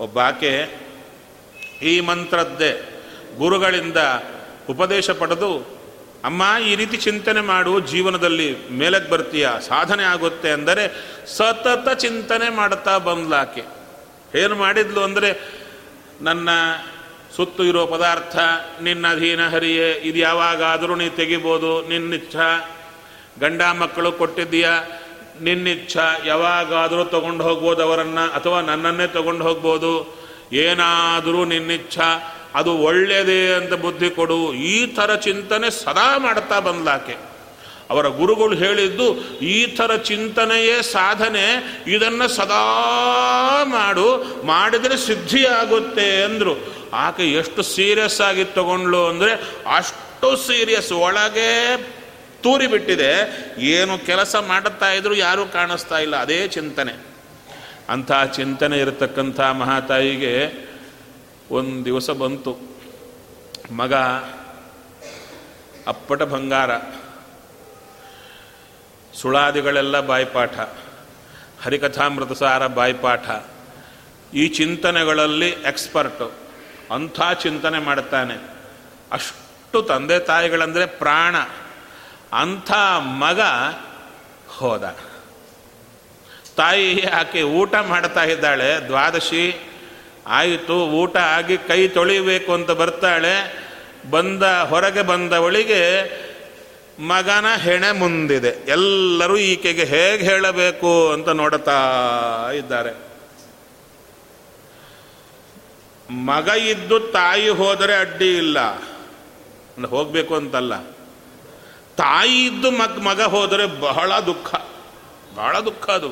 ಒಬ್ಬಾಕೆ 0.00 0.52
ಈ 1.82 2.00
ಮಂತ್ರದ್ದೇ 2.00 2.72
ಗುರುಗಳಿಂದ 3.38 3.96
ಉಪದೇಶ 4.68 5.10
ಪಡೆದು, 5.10 5.52
ಅಮ್ಮ, 6.24 6.42
ಈ 6.68 6.74
ರೀತಿ 6.74 6.96
ಚಿಂತನೆ 6.96 7.40
ಮಾಡು, 7.40 7.80
ಜೀವನದಲ್ಲಿ 7.80 8.48
ಮೇಲಕ್ಕೆ 8.70 9.10
ಬರ್ತೀಯ? 9.10 9.48
ಸಾಧನೆ 9.68 10.04
ಆಗುತ್ತೆ 10.04 10.50
ಅಂದರೆ 10.50 10.84
ಸತತ 11.36 11.88
ಚಿಂತನೆ 11.98 12.48
ಮಾಡುತ್ತಾ 12.50 12.98
ಬಂದ್ಲಾಕೆ 12.98 13.64
ಏನು 14.34 14.54
ಮಾಡಿದ್ಲು 14.54 15.00
ಅಂದರೆ, 15.02 15.30
ನನ್ನ 16.22 16.48
ಸುತ್ತು 17.36 17.64
ಇರೋ 17.64 17.86
ಪದಾರ್ಥ, 17.86 18.36
ನಿನ್ನ 18.82 19.06
ಅಧೀನ 19.12 19.48
ಹರಿಯೇ, 19.48 19.90
ಇದು 19.92 20.18
ಯಾವಾಗಾದರೂ 20.18 20.94
ನೀ 20.94 21.08
ತೆಗಿಬೋದು 21.08 21.88
ನಿನ್ನಿಚ್ಛ 21.88 22.36
ಗಂಡ 23.40 23.62
ಮಕ್ಕಳು 23.62 24.12
ಕೊಟ್ಟಿದ್ದೀಯ? 24.12 24.68
ನಿನ್ನಿಚ್ಛ 25.40 25.96
ಯಾವಾಗಾದರೂ 26.24 27.04
ತಗೊಂಡು 27.04 27.44
ಹೋಗ್ಬೋದು 27.44 27.82
ಅವರನ್ನು, 27.82 28.34
ಅಥವಾ 28.34 28.60
ನನ್ನನ್ನೇ 28.60 29.06
ತಗೊಂಡು 29.06 29.44
ಹೋಗ್ಬೋದು. 29.44 30.22
ಏನಾದರೂ 30.52 31.44
ನಿನ್ನಿಚ್ಛ, 31.44 31.98
ಅದು 32.54 32.76
ಒಳ್ಳೆಯದೇ 32.78 33.54
ಅಂತ 33.54 33.72
ಬುದ್ಧಿ 33.72 34.10
ಕೊಡು. 34.10 34.52
ಈ 34.52 34.86
ಥರ 34.86 35.14
ಚಿಂತನೆ 35.14 35.70
ಸದಾ 35.70 36.18
ಮಾಡ್ತಾ 36.18 36.60
ಬಂದ್ಲಾಕೆ. 36.60 37.34
ಅವರ 37.90 38.06
ಗುರುಗಳು 38.08 38.54
ಹೇಳಿದ್ದು, 38.56 39.14
ಈ 39.42 39.66
ಥರ 39.66 39.96
ಚಿಂತನೆಯೇ 39.96 40.82
ಸಾಧನೆ, 40.82 41.46
ಇದನ್ನು 41.86 42.28
ಸದಾ 42.28 42.62
ಮಾಡು. 43.64 44.06
ಮಾಡಿದರೆ 44.46 44.96
ಸಿದ್ಧಿಯಾಗುತ್ತೆ 44.96 46.22
ಅಂದರು. 46.22 46.54
ಆಕೆ 46.92 47.32
ಎಷ್ಟು 47.32 47.62
ಸೀರಿಯಸ್ 47.62 48.20
ಆಗಿ 48.20 48.44
ತಗೊಂಡ್ಲು 48.44 49.06
ಅಂದರೆ 49.06 49.32
ಅಷ್ಟು 49.76 50.36
ಸೀರಿಯಸ್. 50.36 50.92
ಒಳಗೆ 50.92 51.50
ತೂರಿಬಿಟ್ಟಿದೆ, 52.44 53.10
ಏನು 53.72 53.94
ಕೆಲಸ 54.06 54.34
ಮಾಡುತ್ತಾ 54.48 54.88
ಇದ್ರು 54.92 55.14
ಯಾರೂ 55.16 55.42
ಕಾಣಿಸ್ತಾ 55.46 55.98
ಇಲ್ಲ, 55.98 56.16
ಅದೇ 56.16 56.40
ಚಿಂತನೆ. 56.48 56.94
ಅಂಥ 57.88 58.12
ಚಿಂತನೆ 58.36 58.76
ಇರತಕ್ಕಂಥ 58.78 59.40
ಮಹಾತಾಯಿಗೆ 59.60 60.34
ಒಂದು 61.50 61.84
ದಿವಸ 61.84 62.10
ಬಂತು. 62.22 62.52
ಮಗ, 63.72 63.94
ಅಪ್ಪಟ 65.86 66.22
ಬಂಗಾರ, 66.34 66.70
ಸುಳಾದಿಗಳೆಲ್ಲ 69.14 69.96
ಬಾಯ್ಪಾಠ 70.00 70.54
ಹರಿಕಥಾಮೃತ 71.64 72.32
ಸಾರ 72.38 72.62
ಬಾಯ್ಪಾಠ. 72.78 73.26
ಈ 74.34 74.44
ಚಿಂತನೆಗಳಲ್ಲಿ 74.48 75.50
ಎಕ್ಸ್ಪರ್ಟು, 75.70 76.26
ಅಂಥ 76.94 77.18
ಚಿಂತನೆ 77.42 77.78
ಮಾಡುತ್ತಾನೆ. 77.78 78.36
ಅಷ್ಟು 79.12 79.82
ತಂದೆ 79.82 80.18
ತಾಯಿಗಳಂದರೆ 80.30 80.86
ಪ್ರಾಣ. 81.02 81.36
ಅಂಥ 82.32 82.72
ಮಗ 82.98 83.40
ಹೋದ. 84.48 84.96
ತಾಯಿ 86.56 87.02
ಆಕೆ 87.02 87.42
ಊಟ 87.42 87.74
ಮಾಡ್ತಾ 87.74 88.24
ಇದ್ದಾಳೆ, 88.24 88.86
ದ್ವಾದಶಿ 88.86 89.56
ಆಯಿತು, 90.26 90.86
ಊಟ 90.86 91.16
ಆಗಿ 91.16 91.58
ಕೈ 91.58 91.88
ತೊಳಿಬೇಕು 91.88 92.52
ಅಂತ 92.52 92.70
ಬರ್ತಾಳೆ, 92.70 93.64
ಬಂದ 94.10 94.42
ಹೊರಗೆ 94.42 95.02
ಬಂದವಳಿಗೆ 95.02 96.24
ಮಗನ 96.98 97.54
ಹೆಣೆ 97.56 97.92
ಮುಂದಿದೆ. 97.92 98.48
ಎಲ್ಲರೂ 98.48 99.36
ಈಕೆಗೆ 99.36 99.84
ಹೇಗೆ 99.84 100.24
ಹೇಳಬೇಕು 100.24 101.12
ಅಂತ 101.12 101.28
ನೋಡುತ್ತಾ 101.28 102.50
ಇದ್ದಾರೆ. 102.56 103.14
ಮಗ 106.10 106.48
ಇದ್ದು 106.48 107.00
ತಾಯಿ 107.00 107.48
ಹೋದರೆ 107.48 107.96
ಅಡ್ಡಿ 107.96 108.36
ಇಲ್ಲ. 108.36 108.58
ಹೋಗಬೇಕು 109.88 110.34
ಅಂತಲ್ಲ. 110.34 110.93
ತಾಯಿ 111.96 112.40
ಮಗ್, 112.78 112.98
ಮಗ 112.98 113.22
ಹೋದರೆ 113.22 113.66
ಬಹಳ 113.80 114.12
ದುಃಖ. 114.20 114.54
ಬಹಳ 115.34 115.54
ದುಃಖ 115.60 115.84
ಅದು. 115.90 116.10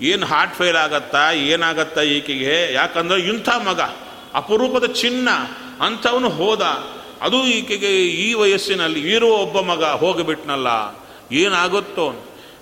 ಏನು 0.00 0.26
ಹಾರ್ಟ್ 0.26 0.54
ಫೇಲ್ 0.54 0.76
ಆಗತ್ತಾ, 0.76 1.22
ಏನಾಗತ್ತಾ 1.32 2.02
ಈಕೆಗೆ? 2.02 2.72
ಯಾಕಂದ್ರೆ 2.72 3.18
ಇಂಥ 3.20 3.48
ಮಗ, 3.64 3.80
ಅಪರೂಪದ 4.34 4.86
ಚಿನ್ನ, 4.92 5.28
ಅಂಥವನು 5.80 6.28
ಹೋದ. 6.28 6.62
ಅದು 7.20 7.38
ಈಕೆಗೆ 7.46 7.92
ಈ 8.06 8.34
ವಯಸ್ಸಿನಲ್ಲಿ 8.34 9.00
ಇರೋ 9.14 9.28
ಒಬ್ಬ 9.28 9.60
ಮಗ 9.60 9.84
ಹೋಗಿಬಿಟ್ನಲ್ಲ, 9.84 10.68
ಏನಾಗುತ್ತೋ 11.32 12.06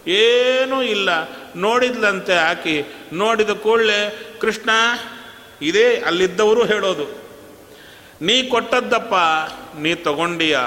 ಏನೂ 0.06 0.82
ಇಲ್ಲ. 0.82 1.08
ನೋಡಿದ್ಲಂತೆ 1.56 2.34
ಆಕಿ, 2.34 2.76
ನೋಡಿದ 3.12 3.50
ಕೂಡಲೇ, 3.50 4.00
ಕೃಷ್ಣ, 4.40 4.70
ಇದೇ 5.62 5.86
ಅಲ್ಲಿದ್ದವರು 6.06 6.64
ಹೇಳೋದು, 6.64 7.06
ನೀ 8.20 8.36
ಕೊಟ್ಟದ್ದಪ್ಪ, 8.42 9.14
ನೀ 9.78 9.94
ತಗೊಂಡಿಯ? 9.94 10.58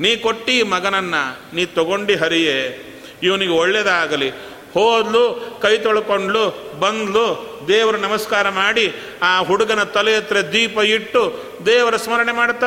ನೀ 0.00 0.16
ಕೊಟ್ಟಿ 0.16 0.62
ಮಗನನ್ನ 0.62 1.14
ನೀ 1.52 1.66
ತಗೊಂಡಿ 1.66 2.14
ಹರಿಯೇ. 2.14 2.86
ಇವನಿಗೆ 3.22 3.52
ಒಳ್ಳೇದಾಗಲಿ. 3.52 4.30
ಹೋದ್ಲು, 4.74 5.58
ಕೈ 5.62 5.78
ತೊಳ್ಕೊಂಡ್ಲು, 5.78 6.74
ಬಂದ್ಲು, 6.80 7.60
ದೇವರ 7.68 7.96
ನಮಸ್ಕಾರ 7.96 8.48
ಮಾಡಿ, 8.48 8.92
ಆ 9.22 9.38
ಹುಡುಗನ 9.38 9.82
ತಲೆ 9.82 10.16
ಹತ್ರ 10.16 10.40
ದೀಪ 10.40 10.78
ಇಟ್ಟು 10.78 11.42
ದೇವರ 11.66 11.96
ಸ್ಮರಣೆ 11.96 12.32
ಮಾಡ್ತಾ 12.32 12.66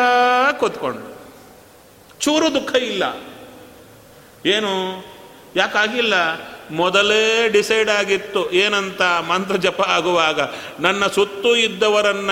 ಕೂತ್ಕೊಂಡ್ಲು 0.52 1.14
ಚೂರು 2.20 2.54
ದುಃಖ 2.54 2.76
ಇಲ್ಲ. 2.76 3.04
ಏನು? 4.46 5.06
ಯಾಕಾಗಿಲ್ಲ? 5.56 6.14
ಮೊದಲೇ 6.74 7.48
ಡಿಸೈಡ್ 7.50 7.90
ಆಗಿತ್ತು 7.90 8.42
ಏನಂತ 8.52 9.02
ಮಂತ್ರ 9.02 9.56
ಜಪ 9.56 9.82
ಆಗುವಾಗ. 9.82 10.40
ನನ್ನ 10.80 11.08
ಸುತ್ತು 11.08 11.56
ಇದ್ದವರನ್ನ 11.56 12.32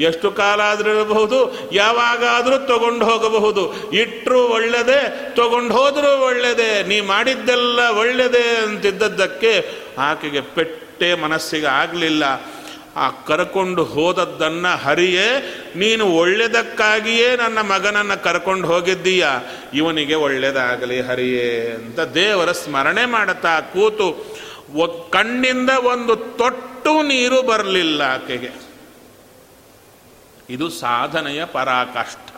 ಎಷ್ಟು 0.00 0.30
ಕಾಲ 0.30 0.60
ಇರಬಹುದು, 0.80 1.38
ಯಾವಾಗಾದರೂ 1.72 2.58
ತಗೊಂಡು 2.66 3.04
ಹೋಗಬಹುದು. 3.04 3.64
ಇಟ್ಟರು 3.96 4.40
ಒಳ್ಳೆಯದೇ 4.48 5.32
ತಗೊಂಡು 5.36 5.74
ಹೋದರೂ 5.74 6.12
ಒಳ್ಳೆಯದೇ 6.26 6.82
ನೀ 6.82 7.00
ಮಾಡಿದ್ದೆಲ್ಲ 7.00 7.80
ಒಳ್ಳೆಯದೇ 7.98 8.44
ಅಂತಿದ್ದದ್ದಕ್ಕೆ 8.62 9.52
ಆಕೆಗೆ 9.98 10.40
ಪೆಟ್ಟೆ 10.40 11.14
ಮನಸ್ಸಿಗೆ 11.14 11.66
ಆಗಲಿಲ್ಲ. 11.66 12.24
ಆ 12.96 13.10
ಕರ್ಕೊಂಡು 13.10 13.84
ಹೋದದ್ದನ್ನು 13.84 14.76
ಹರಿಯೇ, 14.78 15.28
ನೀನು 15.76 16.06
ಒಳ್ಳೆಯದಕ್ಕಾಗಿಯೇ 16.06 17.36
ನನ್ನ 17.36 17.60
ಮಗನನ್ನು 17.60 18.24
ಕರ್ಕೊಂಡು 18.24 18.68
ಹೋಗಿದ್ದೀಯ? 18.68 19.26
ಇವನಿಗೆ 19.74 20.14
ಒಳ್ಳೆಯದಾಗಲಿ 20.14 21.00
ಹರಿಯೇ 21.00 21.70
ಅಂತ 21.70 22.00
ದೇವರ 22.00 22.52
ಸ್ಮರಣೆ 22.52 23.04
ಮಾಡುತ್ತಾ 23.04 23.60
ಕೂತು 23.60 24.08
ಕಣ್ಣಿಂದ 25.10 25.70
ಒಂದು 25.70 26.16
ತೊಟ್ಟು 26.16 27.02
ನೀರು 27.02 27.42
ಬರಲಿಲ್ಲ 27.42 28.02
ಆಕೆಗೆ. 28.02 28.72
ಇದು 30.50 30.68
ಸಾಧನೆಯ 30.68 31.44
ಪರಾಕಾಷ್ಟ 31.44 32.28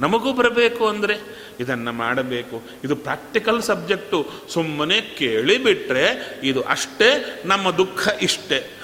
ನಮಗೂ 0.00 0.32
ಬರಬೇಕು 0.32 0.88
ಅಂದರೆ 0.88 1.14
ಇದನ್ನು 1.60 1.92
ಮಾಡಬೇಕು. 1.92 2.62
ಇದು 2.84 2.96
ಪ್ರಾಕ್ಟಿಕಲ್ 2.96 3.62
ಸಬ್ಜೆಕ್ಟು. 3.62 4.30
ಸುಮ್ಮನೆ 4.48 5.00
ಕೇಳಿಬಿಟ್ರೆ 5.00 6.38
ಇದು 6.42 6.62
ಅಷ್ಟೇ, 6.62 7.42
ನಮ್ಮ 7.44 7.70
ದುಃಖ 7.70 8.08
ಇಷ್ಟೇ. 8.22 8.77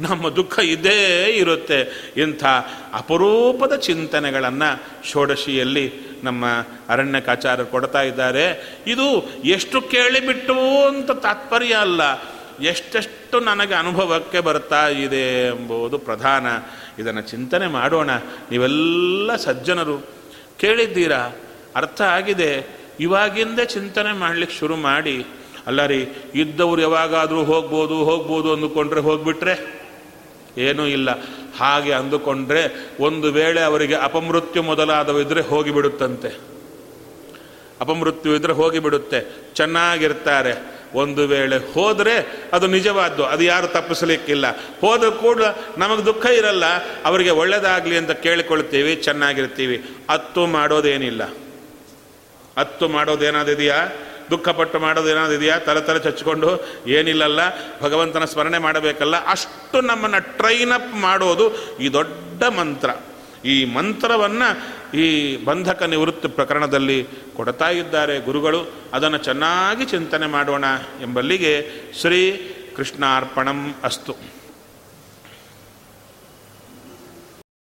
ನಮ್ಮ 0.00 0.28
ದುಃಖ 0.28 0.58
ಇದೇ 0.58 1.24
ಇರುತ್ತೆ. 1.26 2.12
ಇಂಥ 2.16 2.44
ಅಪರೂಪದ 2.92 3.76
ಚಿಂತನೆಗಳನ್ನು 3.76 4.84
ಷೋಡಶಿಯಲ್ಲಿ 5.06 5.92
ನಮ್ಮ 6.24 6.44
ಅರಣ್ಯಕಾಚಾರ್ಯರು 6.88 7.68
ಕೊಡ್ತಾ 7.68 8.02
ಇದ್ದಾರೆ. 8.02 8.76
ಇದು 8.86 9.28
ಎಷ್ಟು 9.44 9.80
ಕೇಳಿಬಿಟ್ಟು 9.80 10.86
ಅಂತ 10.86 11.10
ತಾತ್ಪರ್ಯ 11.10 11.74
ಅಲ್ಲ. 11.74 12.00
ಎಷ್ಟೆಷ್ಟು 12.60 13.40
ನನಗೆ 13.40 13.74
ಅನುಭವಕ್ಕೆ 13.74 14.40
ಬರ್ತಾ 14.40 14.88
ಇದೆ 14.88 15.46
ಎಂಬುದು 15.46 15.98
ಪ್ರಧಾನ. 15.98 16.46
ಇದನ್ನು 16.98 17.20
ಚಿಂತನೆ 17.20 17.66
ಮಾಡೋಣ. 17.66 18.10
ನೀವೆಲ್ಲ 18.50 19.36
ಸಜ್ಜನರು. 19.36 19.98
ಕೇಳಿದ್ದೀರಾ? 20.60 21.36
ಅರ್ಥ 21.76 22.02
ಆಗಿದೆ. 22.02 22.66
ಇವಾಗಿಂದೇ 23.00 23.64
ಚಿಂತನೆ 23.64 24.12
ಮಾಡಲಿಕ್ಕೆ 24.12 24.58
ಶುರು 24.58 24.76
ಮಾಡಿ. 24.76 25.26
ಅಲ್ಲ 25.66 25.86
ರೀ, 25.86 26.08
ಇದ್ದವ್ರು 26.34 26.82
ಯಾವಾಗಾದರೂ 26.82 27.44
ಹೋಗ್ಬೋದು 27.44 27.94
ಹೋಗ್ಬೋದು 27.94 28.52
ಅಂದುಕೊಂಡ್ರೆ 28.52 29.00
ಹೋಗ್ಬಿಟ್ರೆ? 29.00 29.79
ಏನೂ 30.58 30.86
ಇಲ್ಲ. 30.86 31.10
ಹಾಗೆ 31.58 31.92
ಅಂದುಕೊಂಡ್ರೆ 31.92 32.90
ಒಂದು 33.00 33.32
ವೇಳೆ 33.32 33.60
ಅವರಿಗೆ 33.60 33.94
ಅಪಮೃತ್ಯು 33.94 34.62
ಮೊದಲಾದವಿದ್ರೆ 34.62 35.40
ಹೋಗಿಬಿಡುತ್ತಂತೆ. 35.40 36.28
ಅಪಮೃತ್ಯು 37.80 38.36
ಇದ್ರೆ 38.36 38.52
ಹೋಗಿಬಿಡುತ್ತೆ. 38.52 39.50
ಚೆನ್ನಾಗಿರ್ತಾರೆ. 39.54 40.80
ಒಂದು 40.94 41.26
ವೇಳೆ 41.26 41.74
ಹೋದರೆ 41.74 42.42
ಅದು 42.52 42.66
ನಿಜವಾದ್ದು. 42.66 43.24
ಅದು 43.24 43.44
ಯಾರು 43.44 43.66
ತಪ್ಪಿಸಲಿಕ್ಕಿಲ್ಲ. 43.66 44.46
ಹೋದ 44.80 45.08
ಕೂಡ 45.08 45.42
ನಮಗೆ 45.78 46.04
ದುಃಖ 46.04 46.26
ಇರಲ್ಲ. 46.26 46.64
ಅವರಿಗೆ 47.04 47.30
ಒಳ್ಳೆಯದಾಗಲಿ 47.30 47.96
ಅಂತ 47.96 48.10
ಕೇಳಿಕೊಳ್ತೀವಿ, 48.10 48.94
ಚೆನ್ನಾಗಿರ್ತೀವಿ. 48.94 49.84
ಅತ್ತು 50.08 50.46
ಮಾಡೋದೇನಿಲ್ಲ. 50.46 51.22
ಅತ್ತು 52.56 52.88
ಮಾಡೋದೇನಾದಿದೆಯಾ 52.88 53.88
ದುಃಖಪಟ್ಟು 54.30 54.78
ಮಾಡೋದೇನಾದಿದೆಯಾ 54.78 55.58
ತಲೆ 55.58 55.80
ತಲೆ 55.80 55.98
ಚಚ್ಕೊಂಡು 55.98 56.50
ಏನಿಲ್ಲಲ್ಲ, 56.86 57.40
ಭಗವಂತನ 57.80 58.24
ಸ್ಮರಣೆ 58.24 58.58
ಮಾಡಬೇಕಲ್ಲ, 58.58 59.26
ಅಷ್ಟು 59.26 59.80
ನಮ್ಮನ್ನು 59.80 60.36
ಟ್ರೈನ್ 60.36 60.72
ಅಪ್ 60.72 60.94
ಮಾಡೋದು 60.94 61.76
ಈ 61.76 61.88
ದೊಡ್ಡ 61.88 62.42
ಮಂತ್ರ. 62.44 62.90
ಈ 63.44 63.64
ಮಂತ್ರವನ್ನು 63.64 64.80
ಈ 64.96 65.36
ಬಂಧಕ 65.44 65.82
ನಿವೃತ್ತಿ 65.82 66.28
ಪ್ರಕರಣದಲ್ಲಿ 66.28 67.06
ಕೊಡ್ತಾ 67.36 67.68
ಇದ್ದಾರೆ 67.68 68.18
ಗುರುಗಳು. 68.18 68.70
ಅದನ್ನು 68.92 69.18
ಚೆನ್ನಾಗಿ 69.18 69.84
ಚಿಂತನೆ 69.84 70.26
ಮಾಡೋಣ 70.26 70.64
ಎಂಬಲ್ಲಿಗೆ 71.00 71.70
ಶ್ರೀ 72.00 72.20
ಕೃಷ್ಣಾರ್ಪಣಂ 72.76 73.74
ಅಸ್ತು. 73.84 74.39